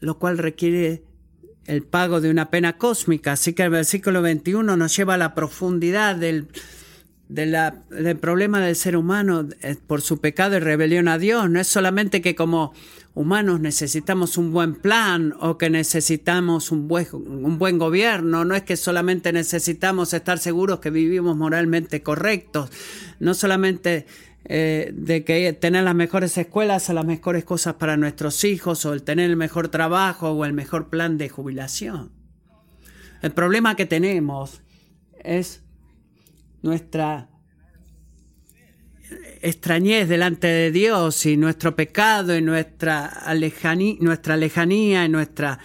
lo 0.00 0.18
cual 0.18 0.38
requiere 0.38 1.04
el 1.66 1.82
pago 1.84 2.20
de 2.20 2.30
una 2.30 2.50
pena 2.50 2.76
cósmica. 2.76 3.32
Así 3.32 3.52
que 3.52 3.62
el 3.62 3.70
versículo 3.70 4.22
21 4.22 4.76
nos 4.76 4.96
lleva 4.96 5.14
a 5.14 5.18
la 5.18 5.34
profundidad 5.34 6.16
del, 6.16 6.48
del 7.28 8.18
problema 8.20 8.60
del 8.60 8.76
ser 8.76 8.96
humano 8.96 9.48
eh, 9.62 9.76
por 9.86 10.02
su 10.02 10.20
pecado 10.20 10.56
y 10.56 10.60
rebelión 10.60 11.08
a 11.08 11.18
Dios. 11.18 11.48
No 11.48 11.60
es 11.60 11.66
solamente 11.66 12.20
que 12.20 12.34
como 12.34 12.74
humanos 13.14 13.60
necesitamos 13.60 14.38
un 14.38 14.52
buen 14.52 14.74
plan 14.74 15.34
o 15.40 15.58
que 15.58 15.70
necesitamos 15.70 16.70
un 16.70 16.88
buen, 16.88 17.06
un 17.12 17.58
buen 17.58 17.78
gobierno, 17.78 18.44
no 18.44 18.54
es 18.54 18.62
que 18.62 18.76
solamente 18.76 19.32
necesitamos 19.32 20.12
estar 20.14 20.38
seguros 20.38 20.80
que 20.80 20.90
vivimos 20.90 21.36
moralmente 21.36 22.02
correctos, 22.02 22.70
no 23.20 23.34
solamente 23.34 24.06
eh, 24.44 24.90
de 24.94 25.24
que 25.24 25.52
tener 25.52 25.84
las 25.84 25.94
mejores 25.94 26.36
escuelas 26.36 26.88
o 26.90 26.92
las 26.94 27.04
mejores 27.04 27.44
cosas 27.44 27.74
para 27.74 27.96
nuestros 27.96 28.44
hijos 28.44 28.84
o 28.84 28.92
el 28.92 29.02
tener 29.02 29.30
el 29.30 29.36
mejor 29.36 29.68
trabajo 29.68 30.30
o 30.30 30.44
el 30.44 30.52
mejor 30.52 30.88
plan 30.88 31.16
de 31.18 31.28
jubilación. 31.28 32.10
El 33.20 33.32
problema 33.32 33.76
que 33.76 33.86
tenemos 33.86 34.62
es 35.22 35.62
nuestra 36.62 37.28
extrañez 39.42 40.08
delante 40.08 40.46
de 40.46 40.70
Dios 40.70 41.26
y 41.26 41.36
nuestro 41.36 41.76
pecado 41.76 42.36
y 42.36 42.42
nuestra, 42.42 43.24
nuestra 44.00 44.36
lejanía 44.36 45.04
y 45.04 45.08
nuestra 45.08 45.58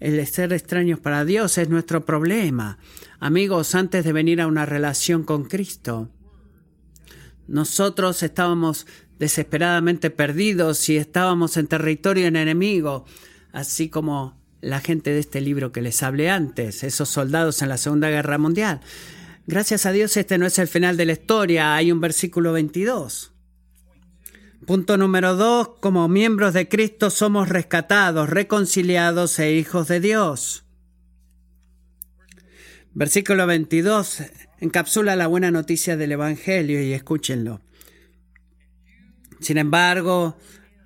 el 0.00 0.26
ser 0.26 0.52
extraños 0.52 1.00
para 1.00 1.24
Dios 1.24 1.56
es 1.56 1.68
nuestro 1.70 2.04
problema. 2.04 2.78
Amigos, 3.20 3.74
antes 3.74 4.04
de 4.04 4.12
venir 4.12 4.40
a 4.40 4.46
una 4.46 4.66
relación 4.66 5.22
con 5.22 5.44
Cristo, 5.44 6.10
nosotros 7.46 8.22
estábamos 8.22 8.86
desesperadamente 9.18 10.10
perdidos 10.10 10.88
y 10.90 10.96
estábamos 10.96 11.56
en 11.56 11.68
territorio 11.68 12.26
enemigo, 12.26 13.06
así 13.52 13.88
como 13.88 14.38
la 14.60 14.80
gente 14.80 15.10
de 15.10 15.20
este 15.20 15.40
libro 15.40 15.72
que 15.72 15.80
les 15.80 16.02
hablé 16.02 16.28
antes, 16.28 16.84
esos 16.84 17.08
soldados 17.08 17.62
en 17.62 17.68
la 17.70 17.78
Segunda 17.78 18.10
Guerra 18.10 18.36
Mundial. 18.36 18.80
Gracias 19.46 19.84
a 19.84 19.92
Dios 19.92 20.16
este 20.16 20.38
no 20.38 20.46
es 20.46 20.58
el 20.58 20.68
final 20.68 20.96
de 20.96 21.04
la 21.04 21.12
historia, 21.12 21.74
hay 21.74 21.92
un 21.92 22.00
versículo 22.00 22.52
22. 22.52 23.32
Punto 24.66 24.96
número 24.96 25.36
2. 25.36 25.80
Como 25.80 26.08
miembros 26.08 26.54
de 26.54 26.68
Cristo 26.68 27.10
somos 27.10 27.50
rescatados, 27.50 28.30
reconciliados 28.30 29.38
e 29.38 29.52
hijos 29.52 29.88
de 29.88 30.00
Dios. 30.00 30.64
Versículo 32.94 33.46
22 33.46 34.22
encapsula 34.60 35.16
la 35.16 35.26
buena 35.26 35.50
noticia 35.50 35.98
del 35.98 36.12
Evangelio 36.12 36.82
y 36.82 36.94
escúchenlo. 36.94 37.60
Sin 39.40 39.58
embargo, 39.58 40.38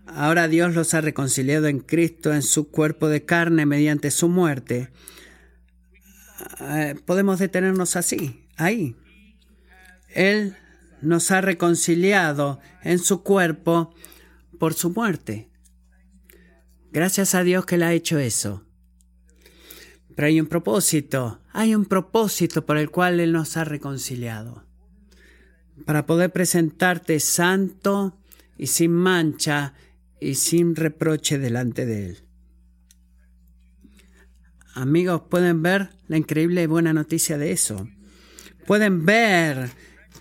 ahora 0.06 0.48
Dios 0.48 0.74
los 0.74 0.94
ha 0.94 1.00
reconciliado 1.00 1.68
en 1.68 1.78
Cristo 1.78 2.34
en 2.34 2.42
su 2.42 2.72
cuerpo 2.72 3.08
de 3.08 3.24
carne 3.24 3.66
mediante 3.66 4.10
su 4.10 4.28
muerte. 4.28 4.90
Eh, 6.60 6.96
podemos 7.04 7.38
detenernos 7.38 7.94
así, 7.94 8.47
ahí. 8.58 8.96
Él 10.14 10.56
nos 11.00 11.30
ha 11.30 11.40
reconciliado 11.40 12.60
en 12.82 12.98
su 12.98 13.22
cuerpo 13.22 13.94
por 14.58 14.74
su 14.74 14.90
muerte. 14.90 15.48
Gracias 16.90 17.34
a 17.34 17.42
Dios 17.42 17.66
que 17.66 17.76
Él 17.76 17.82
ha 17.82 17.92
hecho 17.92 18.18
eso. 18.18 18.64
Pero 20.14 20.26
hay 20.26 20.40
un 20.40 20.46
propósito, 20.46 21.40
hay 21.52 21.74
un 21.74 21.84
propósito 21.84 22.66
por 22.66 22.76
el 22.76 22.90
cual 22.90 23.20
Él 23.20 23.32
nos 23.32 23.56
ha 23.56 23.64
reconciliado. 23.64 24.64
Para 25.84 26.06
poder 26.06 26.32
presentarte 26.32 27.20
santo 27.20 28.18
y 28.56 28.66
sin 28.66 28.92
mancha 28.92 29.74
y 30.20 30.34
sin 30.34 30.74
reproche 30.74 31.38
delante 31.38 31.86
de 31.86 32.06
Él. 32.06 32.18
Amigos, 34.74 35.22
pueden 35.28 35.62
ver 35.62 35.90
la 36.08 36.16
increíble 36.16 36.62
y 36.62 36.66
buena 36.66 36.92
noticia 36.92 37.38
de 37.38 37.52
eso. 37.52 37.88
Pueden 38.68 39.04
ver 39.04 39.70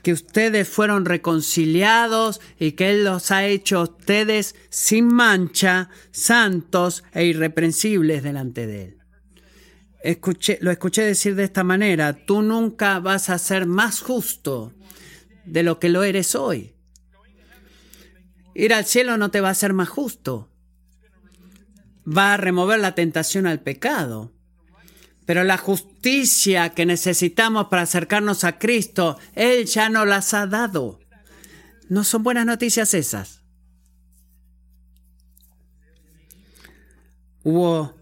que 0.02 0.14
ustedes 0.14 0.68
fueron 0.68 1.06
reconciliados 1.06 2.42
y 2.58 2.72
que 2.72 2.90
Él 2.90 3.04
los 3.04 3.30
ha 3.30 3.46
hecho 3.46 3.84
ustedes 3.84 4.56
sin 4.70 5.08
mancha, 5.08 5.90
santos 6.10 7.04
e 7.14 7.26
irreprensibles 7.26 8.24
delante 8.24 8.66
de 8.66 8.84
Él 8.86 8.98
lo 10.62 10.72
escuché 10.72 11.02
decir 11.02 11.36
de 11.36 11.44
esta 11.44 11.64
manera, 11.66 12.26
tú 12.26 12.42
nunca 12.42 13.00
vas 13.00 13.30
a 13.30 13.38
ser 13.38 13.66
más 13.66 14.00
justo 14.00 14.74
de 15.46 15.64
lo 15.64 15.80
que 15.80 15.90
lo 15.90 16.04
eres 16.04 16.36
hoy. 16.36 16.76
Ir 18.54 18.74
al 18.74 18.86
cielo 18.86 19.18
no 19.18 19.32
te 19.32 19.42
va 19.42 19.50
a 19.50 19.52
hacer 19.52 19.74
más 19.74 19.90
justo. 19.90 20.50
Va 22.08 22.34
a 22.34 22.38
remover 22.38 22.80
la 22.80 22.96
tentación 22.96 23.46
al 23.48 23.60
pecado. 23.60 24.32
Pero 25.28 25.44
la 25.44 25.58
justicia 25.58 26.70
que 26.70 26.86
necesitamos 26.86 27.68
para 27.68 27.82
acercarnos 27.82 28.46
a 28.46 28.58
Cristo, 28.58 29.20
Él 29.36 29.66
ya 29.66 29.90
nos 29.90 30.08
las 30.08 30.34
ha 30.34 30.48
dado. 30.48 31.02
No 31.90 32.06
son 32.06 32.24
buenas 32.24 32.46
noticias 32.46 32.94
esas. 32.94 33.42
Hubo 37.44 37.94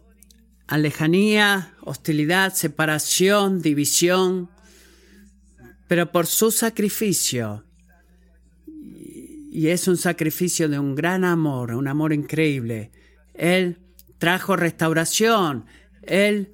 alejanía, 0.68 1.74
hostilidad, 1.82 2.54
separación, 2.54 3.60
división, 3.60 4.52
pero 5.88 6.12
por 6.12 6.28
su 6.28 6.52
sacrificio, 6.52 7.66
y 8.68 9.70
es 9.70 9.88
un 9.88 9.98
sacrificio 9.98 10.70
de 10.70 10.78
un 10.78 10.94
gran 10.94 11.24
amor, 11.24 11.74
un 11.74 11.88
amor 11.88 12.14
increíble, 12.14 12.92
Él 13.34 13.80
trajo 14.20 14.56
restauración, 14.56 15.66
Él 16.04 16.52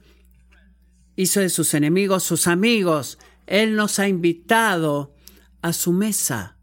hizo 1.21 1.39
de 1.39 1.49
sus 1.49 1.73
enemigos 1.73 2.23
sus 2.23 2.47
amigos, 2.47 3.19
Él 3.45 3.75
nos 3.75 3.99
ha 3.99 4.07
invitado 4.07 5.13
a 5.61 5.73
su 5.73 5.93
mesa. 5.93 6.57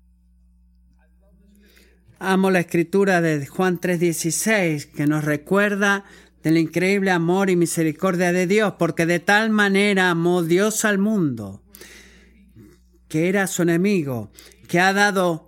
Amo 2.18 2.50
la 2.50 2.60
escritura 2.60 3.20
de 3.20 3.46
Juan 3.46 3.78
3:16 3.80 4.86
que 4.86 5.06
nos 5.06 5.24
recuerda 5.24 6.04
del 6.42 6.56
increíble 6.56 7.10
amor 7.12 7.50
y 7.50 7.56
misericordia 7.56 8.32
de 8.32 8.46
Dios, 8.46 8.74
porque 8.78 9.06
de 9.06 9.20
tal 9.20 9.50
manera 9.50 10.10
amó 10.10 10.42
Dios 10.42 10.84
al 10.84 10.98
mundo, 10.98 11.62
que 13.08 13.28
era 13.28 13.46
su 13.46 13.62
enemigo, 13.62 14.30
que 14.66 14.80
ha 14.80 14.92
dado... 14.92 15.47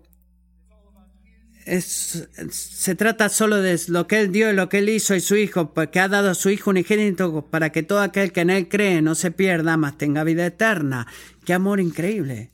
se 1.79 2.95
trata 2.97 3.29
solo 3.29 3.62
de 3.62 3.81
lo 3.89 4.09
que 4.09 4.19
Él 4.19 4.33
dio 4.33 4.50
y 4.50 4.55
lo 4.55 4.69
que 4.69 4.79
Él 4.79 4.89
hizo 4.89 5.15
y 5.15 5.21
su 5.21 5.37
Hijo, 5.37 5.73
porque 5.73 6.00
ha 6.00 6.09
dado 6.09 6.31
a 6.31 6.35
su 6.35 6.50
Hijo 6.50 6.71
unigénito 6.71 7.47
para 7.47 7.71
que 7.71 7.85
todo 7.85 8.00
aquel 8.00 8.33
que 8.33 8.41
en 8.41 8.50
Él 8.50 8.69
cree 8.69 9.03
no 9.03 9.15
se 9.15 9.31
pierda, 9.31 9.77
mas 9.77 9.97
tenga 9.97 10.25
vida 10.25 10.45
eterna. 10.47 11.07
¡Qué 11.45 11.53
amor 11.53 11.79
increíble! 11.79 12.50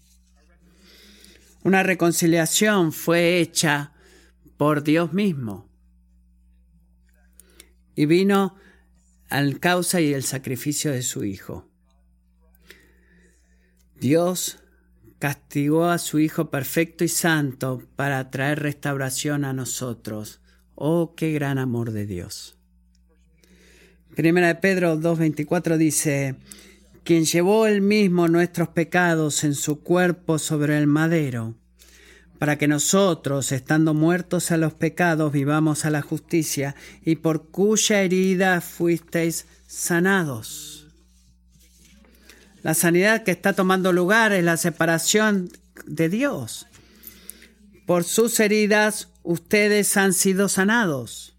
Una 1.63 1.83
reconciliación 1.83 2.93
fue 2.93 3.41
hecha 3.41 3.93
por 4.57 4.83
Dios 4.83 5.13
mismo 5.13 5.69
y 7.95 8.07
vino 8.07 8.57
al 9.31 9.59
causa 9.59 10.01
y 10.01 10.13
el 10.13 10.23
sacrificio 10.23 10.93
de 10.93 11.03
su 11.03 11.25
Hijo. 11.25 11.69
Dios 13.99 14.59
castigó 15.19 15.87
a 15.87 15.99
su 15.99 16.19
Hijo 16.19 16.51
perfecto 16.51 17.05
y 17.05 17.09
santo 17.09 17.83
para 17.97 18.31
traer 18.31 18.61
restauración 18.61 19.45
a 19.45 19.53
nosotros. 19.53 20.41
Oh, 20.75 21.15
qué 21.17 21.33
gran 21.33 21.59
amor 21.59 21.93
de 21.93 22.07
Dios. 22.07 22.57
Primera 24.15 24.49
de 24.49 24.55
Pedro 24.57 24.97
2.24 24.99 25.77
dice, 25.77 26.37
quien 27.05 27.25
llevó 27.25 27.67
él 27.67 27.83
mismo 27.83 28.29
nuestros 28.29 28.69
pecados 28.69 29.45
en 29.45 29.55
su 29.55 29.81
cuerpo 29.81 30.39
sobre 30.39 30.79
el 30.79 30.87
madero 30.87 31.55
para 32.39 32.59
que 32.59 32.69
nosotros, 32.69 33.53
estando 33.53 33.95
muertos 33.95 34.51
a 34.51 34.57
los 34.57 34.75
pecados, 34.75 35.33
vivamos 35.33 35.85
a 35.85 35.91
la 35.91 36.03
justicia, 36.03 36.75
y 37.05 37.17
por 37.17 37.47
cuya 37.49 38.03
herida 38.03 38.61
fuisteis 38.61 39.47
sanados. 39.67 40.76
La 42.67 42.75
sanidad 42.75 43.23
que 43.23 43.31
está 43.31 43.53
tomando 43.53 43.93
lugar 43.93 44.33
es 44.33 44.43
la 44.43 44.57
separación 44.57 45.51
de 45.87 46.09
Dios. 46.09 46.67
Por 47.87 48.03
sus 48.03 48.41
heridas 48.41 49.11
ustedes 49.23 49.97
han 49.97 50.13
sido 50.13 50.49
sanados. 50.49 51.37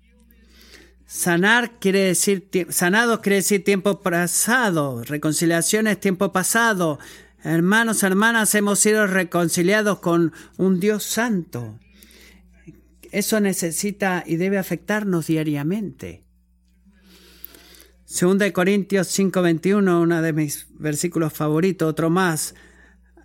Sanar 1.06 1.80
quiere 1.80 2.00
decir, 2.00 2.48
sanados 2.70 3.20
quiere 3.20 3.36
decir 3.36 3.66
tiempo 3.66 4.00
pasado, 4.00 5.04
reconciliación 5.04 5.88
es 5.88 6.00
tiempo 6.00 6.32
pasado, 6.32 6.98
Hermanos, 7.44 8.04
hermanas, 8.04 8.56
hemos 8.56 8.80
sido 8.80 9.06
reconciliados 9.06 10.00
con 10.00 10.32
un 10.56 10.80
Dios 10.80 11.04
santo. 11.04 11.78
Eso 13.12 13.42
necesita 13.42 14.24
y 14.26 14.38
debe 14.38 14.58
afectarnos 14.58 15.28
diariamente. 15.28 16.27
Segunda 18.10 18.46
de 18.46 18.54
Corintios 18.54 19.10
5:21, 19.10 20.00
uno 20.02 20.22
de 20.22 20.32
mis 20.32 20.68
versículos 20.80 21.34
favoritos, 21.34 21.90
otro 21.90 22.10
más, 22.10 22.56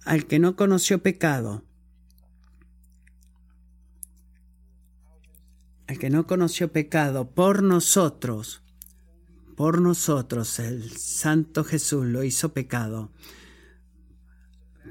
al 0.05 0.27
que 0.27 0.41
no 0.41 0.57
conoció 0.57 1.01
pecado. 1.01 1.63
Al 5.87 6.01
que 6.01 6.11
no 6.11 6.27
conoció 6.27 6.73
pecado 6.73 7.31
por 7.31 7.63
nosotros, 7.63 8.65
por 9.55 9.81
nosotros 9.81 10.59
el 10.59 10.91
Santo 10.91 11.63
Jesús 11.63 12.05
lo 12.07 12.25
hizo 12.25 12.53
pecado 12.53 13.13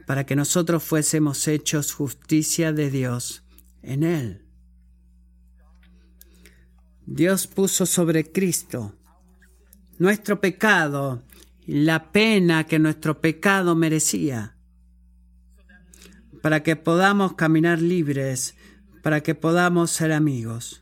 para 0.07 0.25
que 0.25 0.37
nosotros 0.37 0.83
fuésemos 0.83 1.49
hechos 1.49 1.93
justicia 1.93 2.71
de 2.71 2.89
Dios 2.89 3.43
en 3.81 4.03
Él. 4.03 4.45
Dios 7.05 7.47
puso 7.47 7.85
sobre 7.85 8.31
Cristo 8.31 8.95
nuestro 10.01 10.41
pecado 10.41 11.21
la 11.67 12.11
pena 12.11 12.63
que 12.63 12.79
nuestro 12.79 13.21
pecado 13.21 13.75
merecía, 13.75 14.55
para 16.41 16.63
que 16.63 16.75
podamos 16.75 17.33
caminar 17.33 17.79
libres, 17.79 18.55
para 19.03 19.21
que 19.21 19.35
podamos 19.35 19.91
ser 19.91 20.11
amigos 20.11 20.81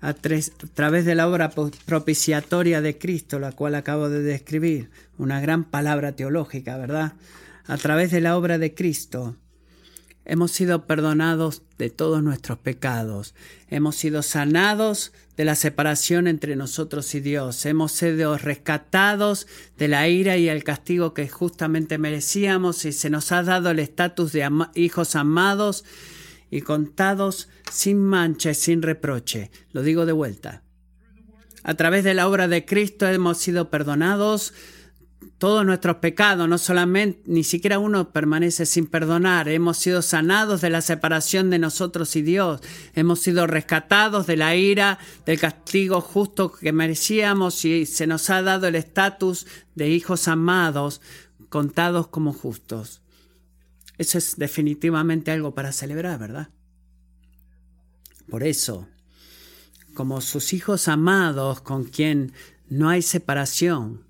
a, 0.00 0.14
través 0.14 1.04
de 1.04 1.16
la 1.16 1.26
obra 1.26 1.50
propiciatoria 1.84 2.80
de 2.80 2.96
Cristo, 2.96 3.40
la 3.40 3.50
cual 3.50 3.74
acabo 3.74 4.08
de 4.08 4.22
describir, 4.22 4.90
una 5.18 5.40
gran 5.40 5.64
palabra 5.64 6.12
teológica, 6.12 6.78
¿verdad? 6.78 7.14
A 7.66 7.76
través 7.76 8.12
de 8.12 8.20
la 8.20 8.36
obra 8.36 8.56
de 8.58 8.72
Cristo, 8.72 9.34
hemos 10.30 10.52
sido 10.52 10.86
perdonados 10.86 11.62
de 11.76 11.90
todos 11.90 12.22
nuestros 12.22 12.56
pecados, 12.56 13.34
hemos 13.68 13.96
sido 13.96 14.22
sanados 14.22 15.12
de 15.36 15.44
la 15.44 15.56
separación 15.56 16.28
entre 16.28 16.54
nosotros 16.54 17.16
y 17.16 17.20
Dios, 17.20 17.66
hemos 17.66 17.90
sido 17.90 18.38
rescatados 18.38 19.48
de 19.76 19.88
la 19.88 20.06
ira 20.06 20.36
y 20.36 20.48
el 20.48 20.62
castigo 20.62 21.14
que 21.14 21.28
justamente 21.28 21.98
merecíamos 21.98 22.84
y 22.84 22.92
se 22.92 23.10
nos 23.10 23.32
ha 23.32 23.42
dado 23.42 23.70
el 23.70 23.80
estatus 23.80 24.30
de 24.30 24.48
hijos 24.76 25.16
amados 25.16 25.84
y 26.48 26.60
contados 26.60 27.48
sin 27.72 27.98
mancha 27.98 28.52
y 28.52 28.54
sin 28.54 28.82
reproche. 28.82 29.50
Lo 29.72 29.82
digo 29.82 30.06
de 30.06 30.12
vuelta. 30.12 30.62
A 31.64 31.74
través 31.74 32.04
de 32.04 32.14
la 32.14 32.28
obra 32.28 32.46
de 32.46 32.64
Cristo 32.64 33.08
hemos 33.08 33.38
sido 33.38 33.68
perdonados 33.68 34.54
todos 35.38 35.64
nuestros 35.64 35.96
pecados, 35.96 36.48
no 36.48 36.58
solamente, 36.58 37.22
ni 37.26 37.44
siquiera 37.44 37.78
uno 37.78 38.10
permanece 38.10 38.66
sin 38.66 38.86
perdonar. 38.86 39.48
Hemos 39.48 39.78
sido 39.78 40.02
sanados 40.02 40.60
de 40.60 40.70
la 40.70 40.80
separación 40.82 41.50
de 41.50 41.58
nosotros 41.58 42.14
y 42.16 42.22
Dios. 42.22 42.60
Hemos 42.94 43.20
sido 43.20 43.46
rescatados 43.46 44.26
de 44.26 44.36
la 44.36 44.54
ira, 44.54 44.98
del 45.26 45.40
castigo 45.40 46.00
justo 46.00 46.52
que 46.52 46.72
merecíamos 46.72 47.64
y 47.64 47.86
se 47.86 48.06
nos 48.06 48.28
ha 48.30 48.42
dado 48.42 48.66
el 48.66 48.74
estatus 48.74 49.46
de 49.74 49.88
hijos 49.88 50.28
amados, 50.28 51.00
contados 51.48 52.08
como 52.08 52.32
justos. 52.32 53.00
Eso 53.98 54.18
es 54.18 54.36
definitivamente 54.36 55.30
algo 55.30 55.54
para 55.54 55.72
celebrar, 55.72 56.18
¿verdad? 56.18 56.48
Por 58.28 58.44
eso, 58.44 58.88
como 59.94 60.20
sus 60.20 60.52
hijos 60.52 60.88
amados 60.88 61.60
con 61.60 61.84
quien 61.84 62.32
no 62.68 62.88
hay 62.88 63.02
separación, 63.02 64.09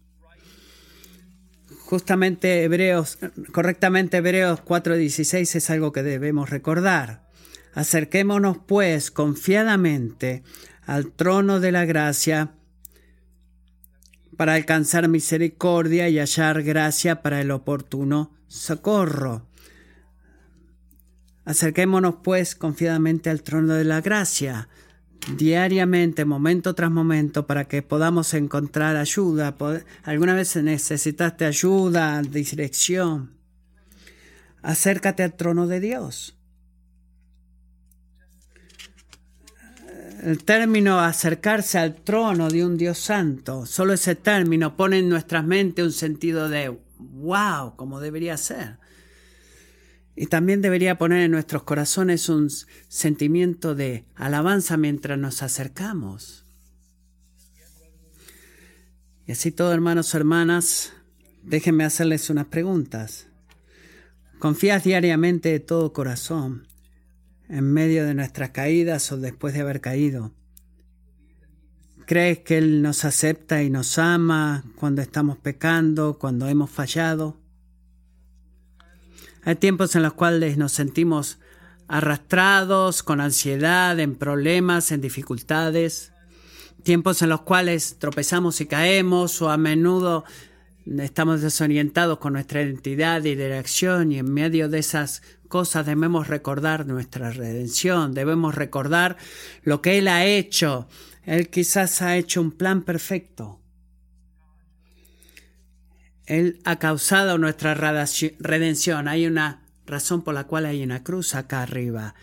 justamente 1.90 2.62
Hebreos, 2.62 3.18
correctamente 3.50 4.18
Hebreos 4.18 4.61
4:16 4.61 5.57
es 5.57 5.70
algo 5.70 5.90
que 5.90 6.05
debemos 6.05 6.48
recordar. 6.48 7.26
Acerquémonos 7.74 8.59
pues 8.59 9.11
confiadamente 9.11 10.44
al 10.87 11.11
trono 11.11 11.59
de 11.59 11.72
la 11.72 11.85
gracia 11.87 12.53
para 14.37 14.55
alcanzar 14.55 15.09
misericordia 15.09 16.09
y 16.09 16.20
hallar 16.20 16.62
gracia 16.62 17.22
para 17.22 17.40
el 17.40 17.50
oportuno 17.50 18.37
socorro. 18.46 19.48
Acerquémonos 21.44 22.18
pues 22.22 22.55
confiadamente 22.55 23.31
al 23.31 23.42
trono 23.42 23.74
de 23.74 23.85
la 23.85 24.00
gracia, 24.00 24.68
diariamente, 25.37 26.24
momento 26.24 26.74
tras 26.74 26.90
momento, 26.90 27.46
para 27.46 27.66
que 27.66 27.83
podamos 27.83 28.35
encontrar 28.35 28.96
ayuda. 28.96 29.56
¿Alguna 30.04 30.35
vez 30.35 30.56
necesitaste 30.56 31.44
ayuda, 31.44 32.22
dirección? 32.22 33.33
Acércate 34.62 35.22
al 35.22 35.35
trono 35.35 35.66
de 35.66 35.80
Dios. 35.80 36.37
El 40.22 40.44
término 40.44 41.00
acercarse 41.00 41.78
al 41.78 41.94
trono 41.94 42.50
de 42.50 42.64
un 42.64 42.76
Dios 42.76 42.98
santo, 42.98 43.64
solo 43.64 43.94
ese 43.94 44.14
término 44.14 44.76
pone 44.76 44.98
en 44.98 45.09
nuestras 45.09 45.44
mentes 45.44 45.83
un 45.83 45.92
sentido 45.92 46.50
de 46.50 46.78
wow, 46.98 47.74
como 47.76 48.00
debería 48.00 48.37
ser. 48.37 48.79
Y 50.20 50.26
también 50.26 50.61
debería 50.61 50.98
poner 50.98 51.22
en 51.22 51.30
nuestros 51.30 51.62
corazones 51.62 52.28
un 52.28 52.50
sentimiento 52.88 53.74
de 53.74 54.04
alabanza 54.14 54.76
mientras 54.76 55.18
nos 55.18 55.42
acercamos. 55.42 56.44
Y 59.26 59.33
así 59.33 59.50
todo, 59.50 59.72
hermanos 59.72 60.12
o 60.12 60.18
hermanas, 60.18 60.92
déjenme 61.42 61.85
hacerles 61.85 62.28
unas 62.28 62.44
preguntas. 62.44 63.28
¿Confías 64.38 64.85
diariamente 64.85 65.52
de 65.52 65.61
todo 65.61 65.94
corazón 65.94 66.66
en 67.48 67.72
medio 67.72 68.04
de 68.04 68.12
nuestras 68.12 68.50
caídas 68.50 69.11
o 69.12 69.16
después 69.16 69.54
de 69.54 69.61
haber 69.62 69.80
caído? 69.80 70.35
¿Crees 72.04 72.40
que 72.40 72.59
Él 72.59 72.83
nos 72.83 73.06
acepta 73.06 73.62
y 73.62 73.70
nos 73.70 73.96
ama 73.96 74.64
cuando 74.76 75.00
estamos 75.00 75.38
pecando, 75.38 76.18
cuando 76.18 76.46
hemos 76.46 76.68
fallado? 76.68 77.39
Hay 79.42 79.57
tiempos 79.57 79.96
en 79.96 80.03
los 80.03 80.12
cuales 80.12 80.59
nos 80.59 80.72
sentimos 80.72 81.38
arrastrados 81.88 83.03
con 83.03 83.20
ansiedad, 83.20 83.98
en 83.98 84.14
problemas, 84.14 84.92
en 84.92 85.00
dificultades. 85.00 86.12
Tiempos 86.83 87.22
en 87.22 87.31
los 87.31 87.42
cuales 87.42 87.96
tropezamos 87.98 88.61
y 88.61 88.66
caemos 88.66 89.40
o 89.42 89.50
a 89.50 89.57
menudo 89.57 90.24
estamos 90.98 91.42
desorientados 91.42 92.18
con 92.18 92.35
nuestra 92.35 92.62
identidad 92.62 93.24
y 93.24 93.35
dirección 93.35 94.12
y 94.12 94.18
en 94.18 94.33
medio 94.33 94.68
de 94.68 94.79
esas 94.79 95.22
cosas 95.48 95.87
debemos 95.87 96.29
recordar 96.29 96.87
nuestra 96.87 97.31
redención, 97.31 98.14
debemos 98.14 98.55
recordar 98.55 99.16
lo 99.62 99.83
que 99.83 99.98
Él 99.98 100.09
ha 100.09 100.24
hecho. 100.24 100.88
Él 101.24 101.48
quizás 101.48 102.03
ha 102.03 102.16
hecho 102.16 102.40
un 102.40 102.53
plan 102.53 102.83
perfecto 102.83 103.60
él 106.30 106.60
ha 106.64 106.78
causado 106.78 107.38
nuestra 107.38 107.74
redención. 107.74 109.08
Hay 109.08 109.26
una 109.26 109.62
razón 109.84 110.22
por 110.22 110.32
la 110.32 110.44
cual 110.44 110.64
hay 110.64 110.84
una 110.84 111.02
cruz 111.02 111.34
acá 111.34 111.62
arriba. 111.62 112.14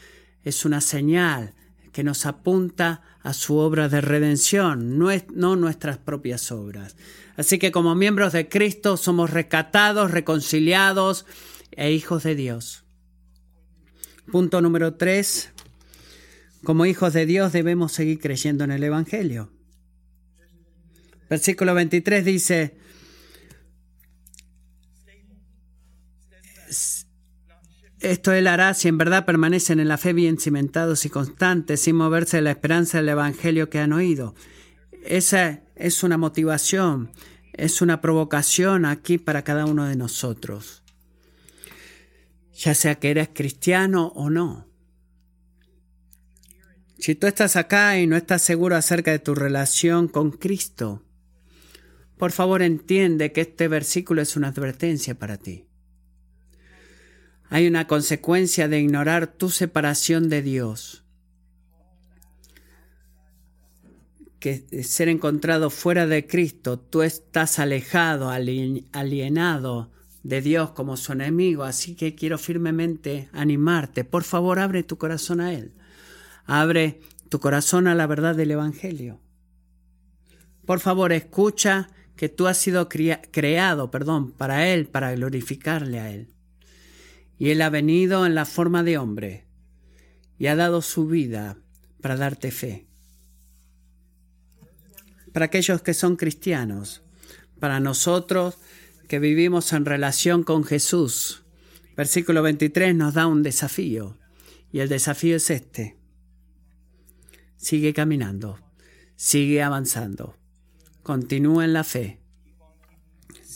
Es 0.45 0.63
una 0.63 0.79
señal 0.79 1.53
que 1.91 2.05
nos 2.05 2.25
apunta 2.25 3.01
a 3.21 3.33
su 3.33 3.57
obra 3.57 3.89
de 3.89 3.99
redención, 3.99 4.97
no, 4.97 5.09
no 5.33 5.57
nuestras 5.57 5.97
propias 5.97 6.53
obras. 6.53 6.95
Así 7.35 7.59
que 7.59 7.73
como 7.73 7.95
miembros 7.95 8.31
de 8.31 8.47
Cristo 8.47 8.95
somos 8.95 9.29
rescatados, 9.29 10.09
reconciliados 10.09 11.25
e 11.71 11.91
hijos 11.91 12.23
de 12.23 12.35
Dios. 12.35 12.85
Punto 14.31 14.61
número 14.61 14.93
tres. 14.93 15.51
Como 16.63 16.85
hijos 16.85 17.11
de 17.11 17.25
Dios 17.25 17.51
debemos 17.51 17.91
seguir 17.91 18.19
creyendo 18.19 18.63
en 18.63 18.71
el 18.71 18.85
Evangelio. 18.85 19.51
Versículo 21.29 21.73
23 21.73 22.23
dice, 22.23 22.86
Esto 27.99 28.31
Él 28.31 28.47
hará 28.47 28.73
si 28.73 28.87
en 28.87 28.97
verdad 28.97 29.25
permanecen 29.25 29.79
en 29.79 29.87
la 29.87 29.97
fe 29.97 30.13
bien 30.13 30.37
cimentados 30.37 31.05
y 31.05 31.09
constantes, 31.09 31.81
sin 31.81 31.95
moverse 31.95 32.37
de 32.37 32.43
la 32.43 32.51
esperanza 32.51 32.99
del 32.99 33.09
Evangelio 33.09 33.69
que 33.69 33.79
han 33.79 33.93
oído. 33.93 34.35
Esa 35.03 35.61
es 35.75 36.03
una 36.03 36.17
motivación, 36.17 37.11
es 37.53 37.81
una 37.81 38.01
provocación 38.01 38.85
aquí 38.85 39.17
para 39.17 39.43
cada 39.43 39.65
uno 39.65 39.85
de 39.85 39.95
nosotros, 39.95 40.83
ya 42.53 42.75
sea 42.75 42.95
que 42.95 43.09
eres 43.09 43.29
cristiano 43.33 44.07
o 44.15 44.29
no. 44.29 44.67
Si 46.99 47.15
tú 47.15 47.27
estás 47.27 47.55
acá 47.55 47.99
y 47.99 48.07
no 48.07 48.15
estás 48.15 48.41
seguro 48.41 48.75
acerca 48.75 49.11
de 49.11 49.19
tu 49.19 49.33
relación 49.33 50.07
con 50.07 50.31
Cristo, 50.31 51.03
por 52.17 52.31
favor 52.31 52.63
entiende 52.63 53.31
que 53.31 53.41
este 53.41 53.67
versículo 53.67 54.21
es 54.21 54.35
una 54.35 54.47
advertencia 54.49 55.15
para 55.17 55.37
ti. 55.37 55.66
Hay 57.49 57.67
una 57.67 57.87
consecuencia 57.87 58.67
de 58.67 58.79
ignorar 58.79 59.27
tu 59.27 59.49
separación 59.49 60.29
de 60.29 60.41
Dios. 60.41 61.03
Que 64.39 64.83
ser 64.83 65.07
encontrado 65.07 65.69
fuera 65.69 66.05
de 66.05 66.27
Cristo, 66.27 66.77
tú 66.77 67.01
estás 67.01 67.59
alejado, 67.59 68.29
alienado 68.29 69.91
de 70.23 70.41
Dios 70.41 70.71
como 70.71 70.97
su 70.97 71.13
enemigo, 71.13 71.63
así 71.63 71.95
que 71.95 72.15
quiero 72.15 72.37
firmemente 72.37 73.29
animarte. 73.31 74.03
Por 74.03 74.23
favor, 74.23 74.59
abre 74.59 74.83
tu 74.83 74.97
corazón 74.97 75.39
a 75.39 75.53
Él. 75.53 75.73
Abre 76.45 76.99
tu 77.29 77.39
corazón 77.39 77.87
a 77.87 77.95
la 77.95 78.07
verdad 78.07 78.35
del 78.35 78.51
Evangelio. 78.51 79.21
Por 80.65 80.81
favor, 80.81 81.13
escucha 81.13 81.89
que 82.17 82.27
tú 82.27 82.47
has 82.47 82.57
sido 82.57 82.89
creado, 82.89 83.89
perdón, 83.89 84.33
para 84.33 84.67
Él, 84.67 84.87
para 84.87 85.13
glorificarle 85.13 85.99
a 85.99 86.11
Él. 86.11 86.33
Y 87.37 87.49
Él 87.49 87.61
ha 87.61 87.69
venido 87.69 88.25
en 88.25 88.35
la 88.35 88.45
forma 88.45 88.83
de 88.83 88.97
hombre 88.97 89.45
y 90.39 90.47
ha 90.47 90.55
dado 90.55 90.81
su 90.81 91.07
vida 91.07 91.57
para 92.01 92.15
darte 92.15 92.51
fe. 92.51 92.87
Para 95.33 95.45
aquellos 95.45 95.81
que 95.81 95.93
son 95.93 96.15
cristianos, 96.15 97.03
para 97.59 97.79
nosotros 97.79 98.57
que 99.07 99.19
vivimos 99.19 99.71
en 99.73 99.85
relación 99.85 100.43
con 100.43 100.63
Jesús, 100.63 101.43
versículo 101.95 102.41
23 102.41 102.95
nos 102.95 103.13
da 103.13 103.27
un 103.27 103.43
desafío. 103.43 104.17
Y 104.71 104.79
el 104.79 104.89
desafío 104.89 105.37
es 105.37 105.49
este. 105.49 105.97
Sigue 107.55 107.93
caminando, 107.93 108.59
sigue 109.15 109.63
avanzando, 109.63 110.37
continúa 111.03 111.65
en 111.65 111.73
la 111.73 111.83
fe 111.83 112.19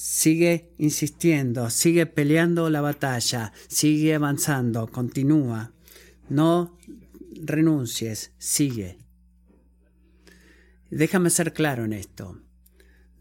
sigue 0.02 0.74
insistiendo, 0.80 1.70
sigue 1.70 2.08
peleando 2.08 2.72
la 2.72 2.82
batalla, 2.82 3.54
sigue 3.68 4.16
avanzando, 4.16 4.88
continúa. 4.88 5.74
No 6.28 6.76
renuncies, 7.36 8.32
sigue. 8.40 8.98
Déjame 10.90 11.30
ser 11.30 11.54
claro 11.54 11.86
en 11.86 11.94
esto. 11.94 12.42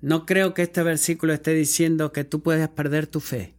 No 0.00 0.24
creo 0.24 0.54
que 0.54 0.62
este 0.62 0.82
versículo 0.82 1.34
esté 1.34 1.52
diciendo 1.52 2.12
que 2.12 2.24
tú 2.24 2.42
puedes 2.42 2.70
perder 2.70 3.06
tu 3.06 3.20
fe 3.20 3.56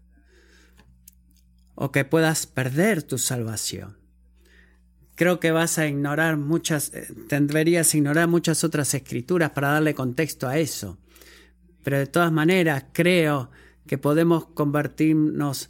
o 1.76 1.92
que 1.92 2.06
puedas 2.06 2.48
perder 2.48 3.04
tu 3.04 3.20
salvación. 3.20 4.00
Creo 5.14 5.40
que 5.40 5.52
vas 5.52 5.78
a 5.78 5.86
ignorar 5.86 6.38
muchas, 6.38 6.92
eh, 6.96 7.08
deberías 7.30 7.94
ignorar 7.94 8.28
muchas 8.28 8.64
otras 8.64 8.96
escrituras 8.96 9.52
para 9.52 9.74
darle 9.74 9.94
contexto 9.94 10.48
a 10.48 10.58
eso. 10.58 10.98
Pero 11.84 11.98
de 11.98 12.08
todas 12.08 12.32
maneras 12.32 12.86
creo 12.94 13.50
que 13.88 13.98
podemos 13.98 14.46
convertirnos 14.46 15.70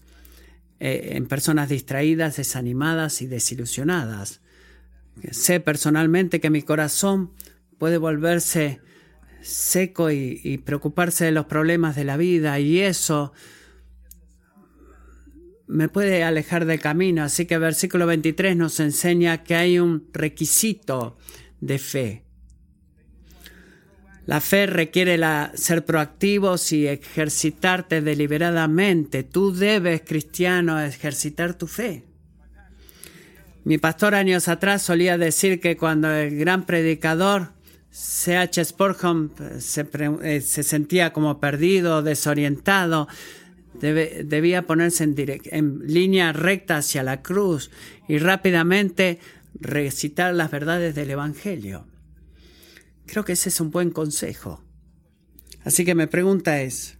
eh, 0.80 1.12
en 1.16 1.28
personas 1.28 1.70
distraídas, 1.70 2.38
desanimadas 2.38 3.22
y 3.22 3.28
desilusionadas. 3.28 4.42
Sé 5.32 5.60
personalmente 5.60 6.40
que 6.40 6.50
mi 6.50 6.62
corazón 6.62 7.32
puede 7.78 7.98
volverse 7.98 8.82
seco 9.42 10.12
y, 10.12 10.62
preocuparse 10.66 11.26
de 11.26 11.32
los 11.32 11.46
problemas 11.46 11.96
de 11.96 12.04
la 12.04 12.18
vida 12.18 12.60
y 12.60 12.80
eso 12.80 13.34
me 15.68 15.90
puede 15.90 16.24
alejar 16.24 16.66
del 16.66 16.80
camino. 16.80 17.24
Así 17.24 17.46
que 17.46 17.58
versículo 17.58 18.06
23 18.06 18.56
nos 18.56 18.80
enseña 18.80 19.44
que 19.44 19.56
hay 19.56 19.80
un 19.80 20.10
requisito 20.14 21.18
de 21.60 21.80
fe. 21.80 22.24
La 24.26 24.40
fe 24.40 24.68
requiere 24.68 25.18
la, 25.18 25.52
ser 25.56 25.84
proactivos 25.84 26.72
y 26.72 26.88
ejercitarte 26.88 28.02
deliberadamente. 28.02 29.24
Tú 29.24 29.52
debes, 29.52 30.02
cristiano, 30.02 30.80
ejercitar 30.80 31.56
tu 31.56 31.68
fe. 31.68 32.06
Mi 33.64 33.78
pastor 33.78 34.16
años 34.16 34.48
atrás 34.48 34.82
solía 34.82 35.18
decir 35.18 35.60
que 35.60 35.78
cuando 35.78 36.12
el 36.12 36.36
gran 36.38 36.66
predicador 36.66 37.50
C.H. 37.92 38.64
Spurgeon 38.66 39.34
se, 39.60 39.88
eh, 40.24 40.42
se, 40.42 40.64
sentía 40.64 41.14
como 41.14 41.40
perdido, 41.40 42.02
desorientado, 42.02 43.08
debía 43.74 44.64
ponerse 44.64 45.04
en, 45.04 45.16
en 45.46 45.80
línea 45.86 46.32
recta 46.32 46.78
hacia 46.78 47.04
la 47.04 47.22
cruz 47.22 47.70
y 48.08 48.18
rápidamente 48.18 49.20
recitar 49.60 50.34
las 50.34 50.52
verdades 50.52 50.96
del 50.96 51.12
Evangelio. 51.12 51.91
Creo 53.12 53.26
que 53.26 53.34
ese 53.34 53.50
es 53.50 53.60
un 53.60 53.72
buen 53.72 53.92
consejo. 53.92 54.64
Así 55.66 55.84
que 55.84 55.96
mi 55.96 56.06
pregunta 56.06 56.62
es, 56.62 56.98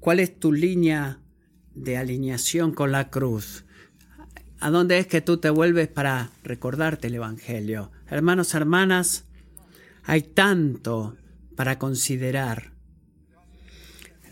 ¿cuál 0.00 0.18
es 0.18 0.40
tu 0.40 0.52
línea 0.52 1.20
de 1.72 1.96
alineación 1.96 2.72
con 2.72 2.90
la 2.90 3.10
cruz? 3.10 3.64
¿A 4.58 4.70
dónde 4.70 4.98
es 4.98 5.06
que 5.06 5.20
tú 5.20 5.36
te 5.36 5.50
vuelves 5.50 5.86
para 5.86 6.32
recordarte 6.42 7.06
el 7.06 7.14
Evangelio? 7.14 7.92
Hermanos, 8.08 8.54
hermanas, 8.54 9.26
hay 10.02 10.22
tanto 10.22 11.16
para 11.54 11.78
considerar. 11.78 12.72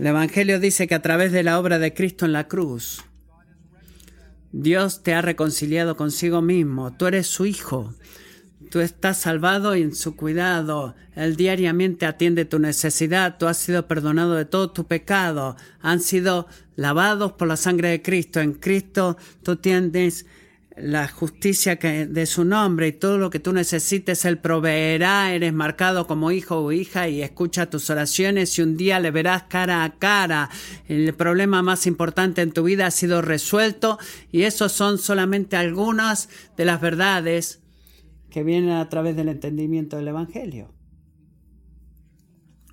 El 0.01 0.09
Evangelio 0.09 0.59
dice 0.59 0.89
que 0.89 0.97
a 0.97 1.03
través 1.03 1.31
de 1.31 1.45
la 1.45 1.61
obra 1.61 1.79
de 1.79 1.95
Cristo 1.95 2.27
en 2.27 2.33
la 2.33 2.49
cruz, 2.49 3.05
Dios 4.51 5.05
te 5.05 5.15
ha 5.15 5.23
reconciliado 5.23 5.97
consigo 5.97 6.43
mismo, 6.43 6.97
tú 6.97 7.07
eres 7.07 7.29
su 7.29 7.47
hijo. 7.47 7.95
Tú 8.73 8.81
estás 8.81 9.19
salvado 9.19 9.75
en 9.75 9.95
su 9.95 10.17
cuidado. 10.17 10.95
Él 11.15 11.37
diariamente 11.37 12.07
atiende 12.07 12.47
tu 12.47 12.59
necesidad. 12.59 13.37
Tú 13.39 13.47
has 13.47 13.59
sido 13.59 13.87
perdonado 13.87 14.35
de 14.35 14.47
todo 14.47 14.71
tu 14.71 14.87
pecado. 14.87 15.57
Han 15.83 16.01
sido 16.01 16.49
lavados 16.75 17.33
por 17.33 17.49
la 17.49 17.59
sangre 17.59 17.91
de 17.91 18.01
Cristo. 18.01 18.41
En 18.41 18.55
Cristo 18.55 19.19
tú 19.43 19.57
tienes 19.57 20.25
la 20.75 21.07
justicia 21.07 21.77
que, 21.77 22.07
de 22.07 22.25
su 22.25 22.47
nombre 22.47 22.89
y 22.89 22.93
todo 22.93 23.19
lo 23.19 23.29
que 23.29 23.41
tú 23.41 23.53
necesites, 23.53 24.25
Él 24.25 24.39
proveerá. 24.39 25.35
Eres 25.35 25.53
marcado 25.53 26.07
como 26.07 26.31
hijo 26.31 26.57
o 26.57 26.73
hija 26.73 27.11
y 27.11 27.21
escucha 27.21 27.69
tus 27.69 27.91
oraciones 27.91 28.59
y 28.59 28.63
un 28.63 28.79
día 28.79 29.01
le 29.01 29.11
verás 29.11 29.43
cara 29.51 29.85
a 29.85 29.99
cara. 29.99 30.49
El 30.89 31.13
problema 31.13 31.61
más 31.61 31.87
importante 31.87 32.41
en 32.41 32.53
tu 32.53 32.63
vida 32.63 32.87
ha 32.87 32.91
sido 32.91 33.21
resuelto 33.21 33.99
y 34.31 34.45
esos 34.45 34.73
son 34.73 34.97
solamente 34.97 35.57
algunas 35.57 36.31
de 36.57 36.65
las 36.65 36.81
verdades 36.81 37.62
que 38.33 38.43
vienen 38.43 38.71
a 38.71 38.89
través 38.89 39.15
del 39.15 39.29
entendimiento 39.29 39.99
del 39.99 40.09
Evangelio. 40.09 40.73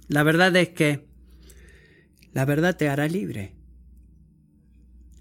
La 0.07 0.23
verdad 0.23 0.55
es 0.55 0.69
que 0.69 1.05
la 2.33 2.45
verdad 2.45 2.77
te 2.77 2.87
hará 2.87 3.07
libre. 3.07 3.53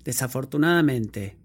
Desafortunadamente, 0.05 1.37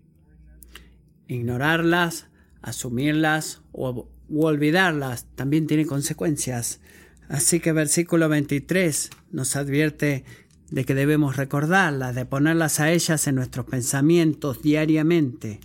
ignorarlas, 1.28 2.28
asumirlas 2.62 3.64
o 3.72 4.08
olvidarlas 4.30 5.26
también 5.36 5.66
tiene 5.66 5.88
consecuencias. 5.88 6.80
Así 7.28 7.60
que 7.60 7.72
versículo 7.72 8.30
23 8.30 9.10
nos 9.32 9.56
advierte 9.56 10.24
de 10.70 10.86
que 10.86 10.94
debemos 10.94 11.36
recordarlas, 11.36 12.14
de 12.14 12.26
ponerlas 12.26 12.80
a 12.80 12.92
ellas 12.92 13.26
en 13.26 13.36
nuestros 13.36 13.66
pensamientos 13.66 14.62
diariamente. 14.62 15.62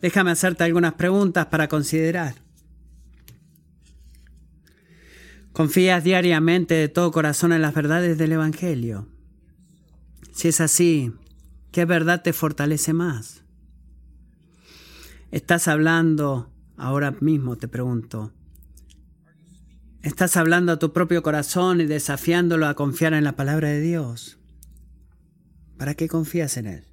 Déjame 0.00 0.30
hacerte 0.30 0.64
algunas 0.64 0.94
preguntas 0.94 1.46
para 1.46 1.68
considerar. 1.68 2.34
¿Confías 5.52 6.04
diariamente 6.04 6.74
de 6.74 6.88
todo 6.88 7.10
corazón 7.10 7.52
en 7.52 7.62
las 7.62 7.74
verdades 7.74 8.16
del 8.16 8.32
Evangelio? 8.32 9.08
Si 10.32 10.48
es 10.48 10.60
así, 10.60 11.12
¿qué 11.72 11.84
verdad 11.84 12.22
te 12.22 12.32
fortalece 12.32 12.92
más? 12.92 13.42
¿Estás 15.32 15.66
hablando 15.66 16.52
ahora 16.76 17.10
mismo, 17.20 17.56
te 17.56 17.66
pregunto? 17.66 18.32
¿Estás 20.02 20.36
hablando 20.36 20.72
a 20.72 20.78
tu 20.78 20.92
propio 20.92 21.24
corazón 21.24 21.80
y 21.80 21.86
desafiándolo 21.86 22.66
a 22.66 22.74
confiar 22.74 23.14
en 23.14 23.24
la 23.24 23.34
palabra 23.34 23.68
de 23.68 23.80
Dios? 23.80 24.38
¿Para 25.76 25.94
qué 25.94 26.06
confías 26.08 26.56
en 26.56 26.66
Él? 26.66 26.87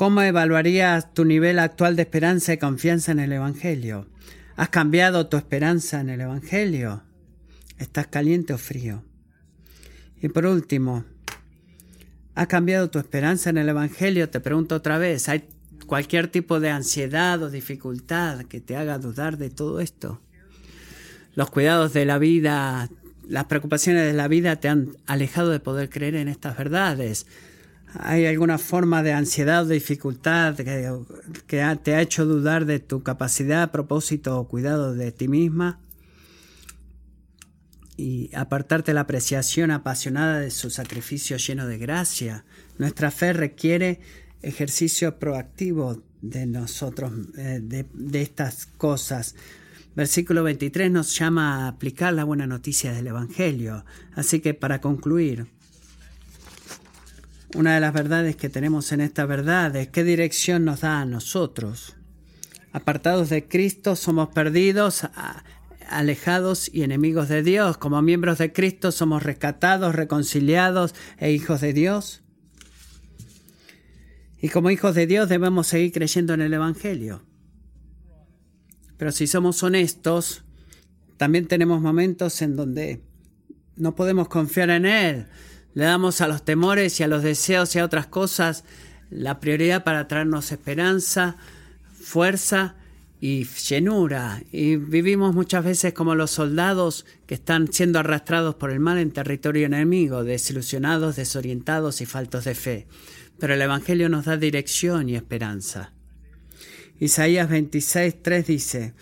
¿Cómo 0.00 0.22
evaluarías 0.22 1.12
tu 1.12 1.26
nivel 1.26 1.58
actual 1.58 1.94
de 1.94 2.00
esperanza 2.00 2.54
y 2.54 2.56
confianza 2.56 3.12
en 3.12 3.18
el 3.18 3.34
Evangelio? 3.34 4.06
¿Has 4.56 4.70
cambiado 4.70 5.26
tu 5.26 5.36
esperanza 5.36 6.00
en 6.00 6.08
el 6.08 6.22
Evangelio? 6.22 7.02
¿Estás 7.76 8.06
caliente 8.06 8.54
o 8.54 8.56
frío? 8.56 9.04
Y 10.22 10.30
por 10.30 10.46
último, 10.46 11.04
¿has 12.34 12.46
cambiado 12.46 12.88
tu 12.88 12.98
esperanza 12.98 13.50
en 13.50 13.58
el 13.58 13.68
Evangelio? 13.68 14.30
Te 14.30 14.40
pregunto 14.40 14.74
otra 14.74 14.96
vez, 14.96 15.28
¿hay 15.28 15.44
cualquier 15.86 16.28
tipo 16.28 16.60
de 16.60 16.70
ansiedad 16.70 17.42
o 17.42 17.50
dificultad 17.50 18.44
que 18.44 18.62
te 18.62 18.76
haga 18.76 18.96
dudar 18.96 19.36
de 19.36 19.50
todo 19.50 19.80
esto? 19.80 20.22
Los 21.34 21.50
cuidados 21.50 21.92
de 21.92 22.06
la 22.06 22.16
vida, 22.16 22.88
las 23.28 23.44
preocupaciones 23.44 24.06
de 24.06 24.14
la 24.14 24.28
vida 24.28 24.56
te 24.56 24.68
han 24.70 24.96
alejado 25.04 25.50
de 25.50 25.60
poder 25.60 25.90
creer 25.90 26.14
en 26.14 26.28
estas 26.28 26.56
verdades. 26.56 27.26
¿Hay 27.98 28.26
alguna 28.26 28.58
forma 28.58 29.02
de 29.02 29.12
ansiedad 29.12 29.64
o 29.64 29.68
dificultad 29.68 30.54
que, 30.56 31.76
te 31.82 31.94
ha 31.94 32.00
hecho 32.00 32.24
dudar 32.24 32.64
de 32.64 32.78
tu 32.78 33.02
capacidad, 33.02 33.70
propósito 33.72 34.38
o 34.38 34.46
cuidado 34.46 34.94
de 34.94 35.10
ti 35.10 35.26
misma? 35.26 35.80
Y 37.96 38.30
apartarte 38.34 38.94
la 38.94 39.02
apreciación 39.02 39.70
apasionada 39.72 40.38
de 40.38 40.50
su 40.50 40.70
sacrificio 40.70 41.36
lleno 41.36 41.66
de 41.66 41.78
gracia. 41.78 42.44
Nuestra 42.78 43.10
fe 43.10 43.32
requiere 43.32 44.00
ejercicio 44.40 45.18
proactivo 45.18 46.02
de 46.22 46.46
nosotros, 46.46 47.12
eh, 47.36 47.58
de, 47.60 47.86
de 47.92 48.22
estas 48.22 48.66
cosas. 48.66 49.34
Versículo 49.96 50.44
23 50.44 50.90
nos 50.90 51.18
llama 51.18 51.64
a 51.64 51.68
aplicar 51.68 52.14
la 52.14 52.24
buena 52.24 52.46
noticia 52.46 52.92
del 52.92 53.08
Evangelio. 53.08 53.84
Así 54.14 54.40
que 54.40 54.54
para 54.54 54.80
concluir, 54.80 55.48
una 57.54 57.74
de 57.74 57.80
las 57.80 57.92
verdades 57.92 58.36
que 58.36 58.48
tenemos 58.48 58.92
en 58.92 59.00
esta 59.00 59.26
verdad 59.26 59.74
es 59.76 59.88
qué 59.88 60.04
dirección 60.04 60.64
nos 60.64 60.80
da 60.80 61.00
a 61.00 61.04
nosotros. 61.04 61.96
Apartados 62.72 63.28
de 63.28 63.48
Cristo 63.48 63.96
somos 63.96 64.28
perdidos, 64.28 65.08
alejados 65.88 66.70
y 66.72 66.82
enemigos 66.82 67.28
de 67.28 67.42
Dios. 67.42 67.76
Como 67.76 68.00
miembros 68.02 68.38
de 68.38 68.52
Cristo 68.52 68.92
somos 68.92 69.22
rescatados, 69.22 69.94
reconciliados 69.94 70.94
e 71.18 71.32
hijos 71.32 71.60
de 71.60 71.72
Dios. 71.72 72.22
Y 74.40 74.48
como 74.48 74.70
hijos 74.70 74.94
de 74.94 75.06
Dios 75.06 75.28
debemos 75.28 75.66
seguir 75.66 75.92
creyendo 75.92 76.34
en 76.34 76.42
el 76.42 76.54
Evangelio. 76.54 77.22
Pero 78.96 79.10
si 79.12 79.26
somos 79.26 79.62
honestos, 79.62 80.44
también 81.16 81.48
tenemos 81.48 81.80
momentos 81.80 82.40
en 82.42 82.54
donde 82.54 83.02
no 83.76 83.96
podemos 83.96 84.28
confiar 84.28 84.70
en 84.70 84.86
Él 84.86 85.26
le 85.74 85.84
damos 85.84 86.20
a 86.20 86.28
los 86.28 86.44
temores 86.44 86.98
y 87.00 87.02
a 87.02 87.08
los 87.08 87.22
deseos 87.22 87.74
y 87.74 87.78
a 87.78 87.84
otras 87.84 88.06
cosas 88.06 88.64
la 89.10 89.40
prioridad 89.40 89.84
para 89.84 90.08
traernos 90.08 90.52
esperanza, 90.52 91.36
fuerza 91.92 92.76
y 93.20 93.44
llenura. 93.44 94.42
Y 94.50 94.76
vivimos 94.76 95.34
muchas 95.34 95.64
veces 95.64 95.92
como 95.92 96.14
los 96.14 96.30
soldados 96.30 97.04
que 97.26 97.34
están 97.34 97.72
siendo 97.72 97.98
arrastrados 97.98 98.54
por 98.54 98.70
el 98.70 98.80
mal 98.80 98.98
en 98.98 99.10
territorio 99.10 99.66
enemigo, 99.66 100.24
desilusionados, 100.24 101.16
desorientados 101.16 102.00
y 102.00 102.06
faltos 102.06 102.44
de 102.44 102.54
fe. 102.54 102.86
Pero 103.38 103.54
el 103.54 103.62
Evangelio 103.62 104.08
nos 104.08 104.24
da 104.24 104.36
dirección 104.36 105.08
y 105.08 105.16
esperanza. 105.16 105.92
Isaías 106.98 107.48
26, 107.48 108.22
3 108.22 108.46
dice, 108.46 108.94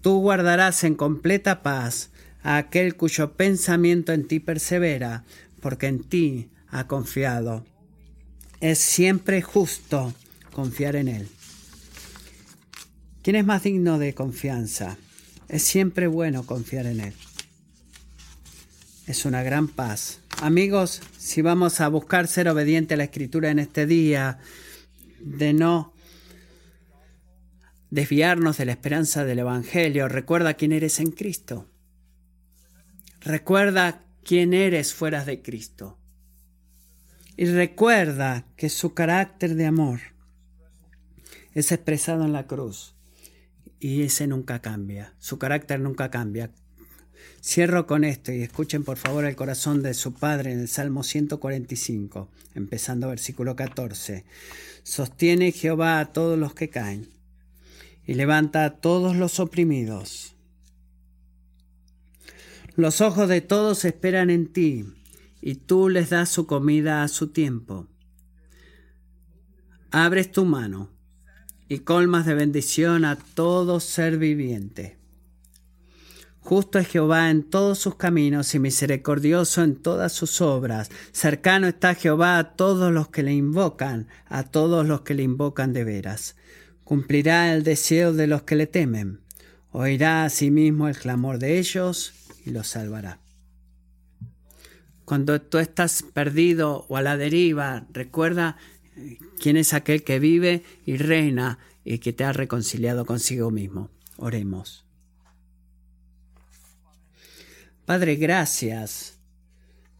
Tú 0.00 0.20
guardarás 0.20 0.84
en 0.84 0.94
completa 0.94 1.62
paz 1.62 2.10
a 2.42 2.56
aquel 2.56 2.96
cuyo 2.96 3.34
pensamiento 3.34 4.12
en 4.12 4.26
ti 4.26 4.40
persevera, 4.40 5.24
porque 5.62 5.86
en 5.86 6.02
ti 6.02 6.50
ha 6.68 6.86
confiado. 6.86 7.64
Es 8.60 8.78
siempre 8.78 9.40
justo 9.40 10.12
confiar 10.52 10.96
en 10.96 11.08
Él. 11.08 11.28
¿Quién 13.22 13.36
es 13.36 13.46
más 13.46 13.62
digno 13.62 13.98
de 13.98 14.14
confianza? 14.14 14.98
Es 15.48 15.62
siempre 15.62 16.08
bueno 16.08 16.44
confiar 16.44 16.86
en 16.86 17.00
Él. 17.00 17.14
Es 19.06 19.24
una 19.24 19.42
gran 19.42 19.68
paz. 19.68 20.20
Amigos, 20.40 21.00
si 21.16 21.40
vamos 21.40 21.80
a 21.80 21.88
buscar 21.88 22.26
ser 22.26 22.48
obediente 22.48 22.94
a 22.94 22.96
la 22.96 23.04
Escritura 23.04 23.50
en 23.50 23.60
este 23.60 23.86
día, 23.86 24.38
de 25.20 25.52
no 25.52 25.92
desviarnos 27.90 28.56
de 28.56 28.64
la 28.64 28.72
esperanza 28.72 29.24
del 29.24 29.38
Evangelio, 29.38 30.08
recuerda 30.08 30.54
quién 30.54 30.72
eres 30.72 30.98
en 30.98 31.12
Cristo. 31.12 31.68
Recuerda 33.20 34.02
quién 34.24 34.54
eres 34.54 34.94
fuera 34.94 35.24
de 35.24 35.42
Cristo. 35.42 35.98
Y 37.36 37.46
recuerda 37.46 38.46
que 38.56 38.68
su 38.68 38.94
carácter 38.94 39.54
de 39.54 39.66
amor 39.66 40.00
es 41.54 41.72
expresado 41.72 42.24
en 42.24 42.32
la 42.32 42.46
cruz 42.46 42.94
y 43.80 44.02
ese 44.02 44.26
nunca 44.26 44.60
cambia, 44.60 45.14
su 45.18 45.38
carácter 45.38 45.80
nunca 45.80 46.10
cambia. 46.10 46.50
Cierro 47.44 47.86
con 47.86 48.04
esto 48.04 48.32
y 48.32 48.42
escuchen 48.42 48.84
por 48.84 48.96
favor 48.96 49.24
el 49.24 49.34
corazón 49.34 49.82
de 49.82 49.94
su 49.94 50.14
Padre 50.14 50.52
en 50.52 50.60
el 50.60 50.68
Salmo 50.68 51.02
145, 51.02 52.28
empezando 52.54 53.08
versículo 53.08 53.56
14. 53.56 54.24
Sostiene 54.84 55.50
Jehová 55.50 55.98
a 55.98 56.12
todos 56.12 56.38
los 56.38 56.54
que 56.54 56.68
caen 56.68 57.08
y 58.06 58.14
levanta 58.14 58.64
a 58.64 58.76
todos 58.76 59.16
los 59.16 59.40
oprimidos. 59.40 60.31
Los 62.74 63.02
ojos 63.02 63.28
de 63.28 63.42
todos 63.42 63.84
esperan 63.84 64.30
en 64.30 64.50
ti, 64.50 64.86
y 65.42 65.56
tú 65.56 65.90
les 65.90 66.08
das 66.08 66.30
su 66.30 66.46
comida 66.46 67.02
a 67.02 67.08
su 67.08 67.28
tiempo. 67.28 67.86
Abres 69.90 70.32
tu 70.32 70.46
mano 70.46 70.88
y 71.68 71.80
colmas 71.80 72.24
de 72.24 72.34
bendición 72.34 73.04
a 73.04 73.16
todo 73.16 73.78
ser 73.78 74.16
viviente. 74.16 74.96
Justo 76.40 76.78
es 76.78 76.88
Jehová 76.88 77.30
en 77.30 77.42
todos 77.42 77.78
sus 77.78 77.96
caminos 77.96 78.54
y 78.54 78.58
misericordioso 78.58 79.62
en 79.62 79.76
todas 79.76 80.12
sus 80.12 80.40
obras. 80.40 80.90
Cercano 81.12 81.66
está 81.66 81.94
Jehová 81.94 82.38
a 82.38 82.56
todos 82.56 82.90
los 82.90 83.08
que 83.08 83.22
le 83.22 83.34
invocan, 83.34 84.08
a 84.28 84.44
todos 84.44 84.86
los 84.86 85.02
que 85.02 85.14
le 85.14 85.22
invocan 85.24 85.74
de 85.74 85.84
veras. 85.84 86.36
Cumplirá 86.84 87.54
el 87.54 87.64
deseo 87.64 88.14
de 88.14 88.26
los 88.26 88.42
que 88.42 88.56
le 88.56 88.66
temen. 88.66 89.20
Oirá 89.70 90.24
asimismo 90.24 90.88
el 90.88 90.96
clamor 90.96 91.38
de 91.38 91.58
ellos 91.58 92.12
y 92.44 92.50
lo 92.50 92.64
salvará. 92.64 93.20
Cuando 95.04 95.40
tú 95.40 95.58
estás 95.58 96.02
perdido 96.02 96.86
o 96.88 96.96
a 96.96 97.02
la 97.02 97.16
deriva, 97.16 97.86
recuerda 97.92 98.56
eh, 98.96 99.18
quién 99.40 99.56
es 99.56 99.74
aquel 99.74 100.04
que 100.04 100.18
vive 100.18 100.62
y 100.86 100.96
reina 100.96 101.58
y 101.84 101.98
que 101.98 102.12
te 102.12 102.24
ha 102.24 102.32
reconciliado 102.32 103.04
consigo 103.04 103.50
mismo. 103.50 103.90
Oremos. 104.16 104.84
Padre, 107.84 108.16
gracias 108.16 109.18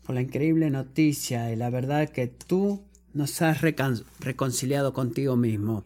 por 0.05 0.15
la 0.15 0.23
increíble 0.23 0.71
noticia 0.71 1.53
y 1.53 1.57
la 1.57 1.71
verdad 1.71 2.09
que 2.09 2.29
tú 2.29 2.85
nos 3.13 3.43
has 3.43 3.61
reconciliado 3.61 4.93
contigo 4.93 5.37
mismo, 5.37 5.85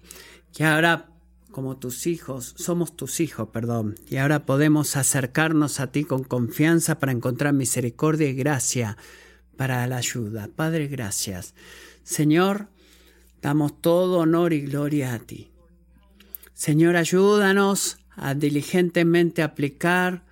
que 0.52 0.64
ahora 0.64 1.08
como 1.56 1.78
tus 1.78 2.06
hijos, 2.06 2.52
somos 2.58 2.98
tus 2.98 3.18
hijos, 3.18 3.48
perdón, 3.48 3.94
y 4.10 4.18
ahora 4.18 4.44
podemos 4.44 4.94
acercarnos 4.94 5.80
a 5.80 5.86
ti 5.86 6.04
con 6.04 6.22
confianza 6.22 6.98
para 6.98 7.12
encontrar 7.12 7.54
misericordia 7.54 8.28
y 8.28 8.34
gracia 8.34 8.98
para 9.56 9.86
la 9.86 9.96
ayuda. 9.96 10.50
Padre, 10.54 10.86
gracias. 10.86 11.54
Señor, 12.02 12.68
damos 13.40 13.80
todo 13.80 14.18
honor 14.18 14.52
y 14.52 14.66
gloria 14.66 15.14
a 15.14 15.18
ti. 15.18 15.50
Señor, 16.52 16.94
ayúdanos 16.94 18.00
a 18.16 18.34
diligentemente 18.34 19.42
aplicar 19.42 20.26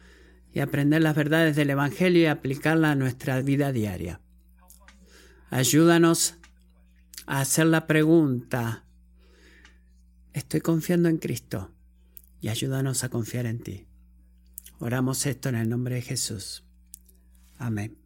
y 0.52 0.60
aprender 0.60 1.00
las 1.00 1.16
verdades 1.16 1.56
del 1.56 1.70
Evangelio 1.70 2.20
y 2.20 2.26
aplicarlas 2.26 2.90
a 2.92 2.96
nuestra 2.96 3.40
vida 3.40 3.72
diaria. 3.72 4.20
Ayúdanos 5.48 6.34
a 7.24 7.40
hacer 7.40 7.64
la 7.64 7.86
pregunta, 7.86 8.83
estoy 10.34 10.60
confiando 10.60 11.08
en 11.08 11.16
Cristo 11.16 11.70
y 12.40 12.48
ayúdanos 12.48 13.04
a 13.04 13.08
confiar 13.08 13.46
en 13.46 13.60
ti. 13.60 13.86
Oramos 14.78 15.24
esto 15.24 15.48
en 15.48 15.54
el 15.54 15.70
nombre 15.70 15.94
de 15.94 16.02
Jesús. 16.02 16.64
Amén. 17.56 18.03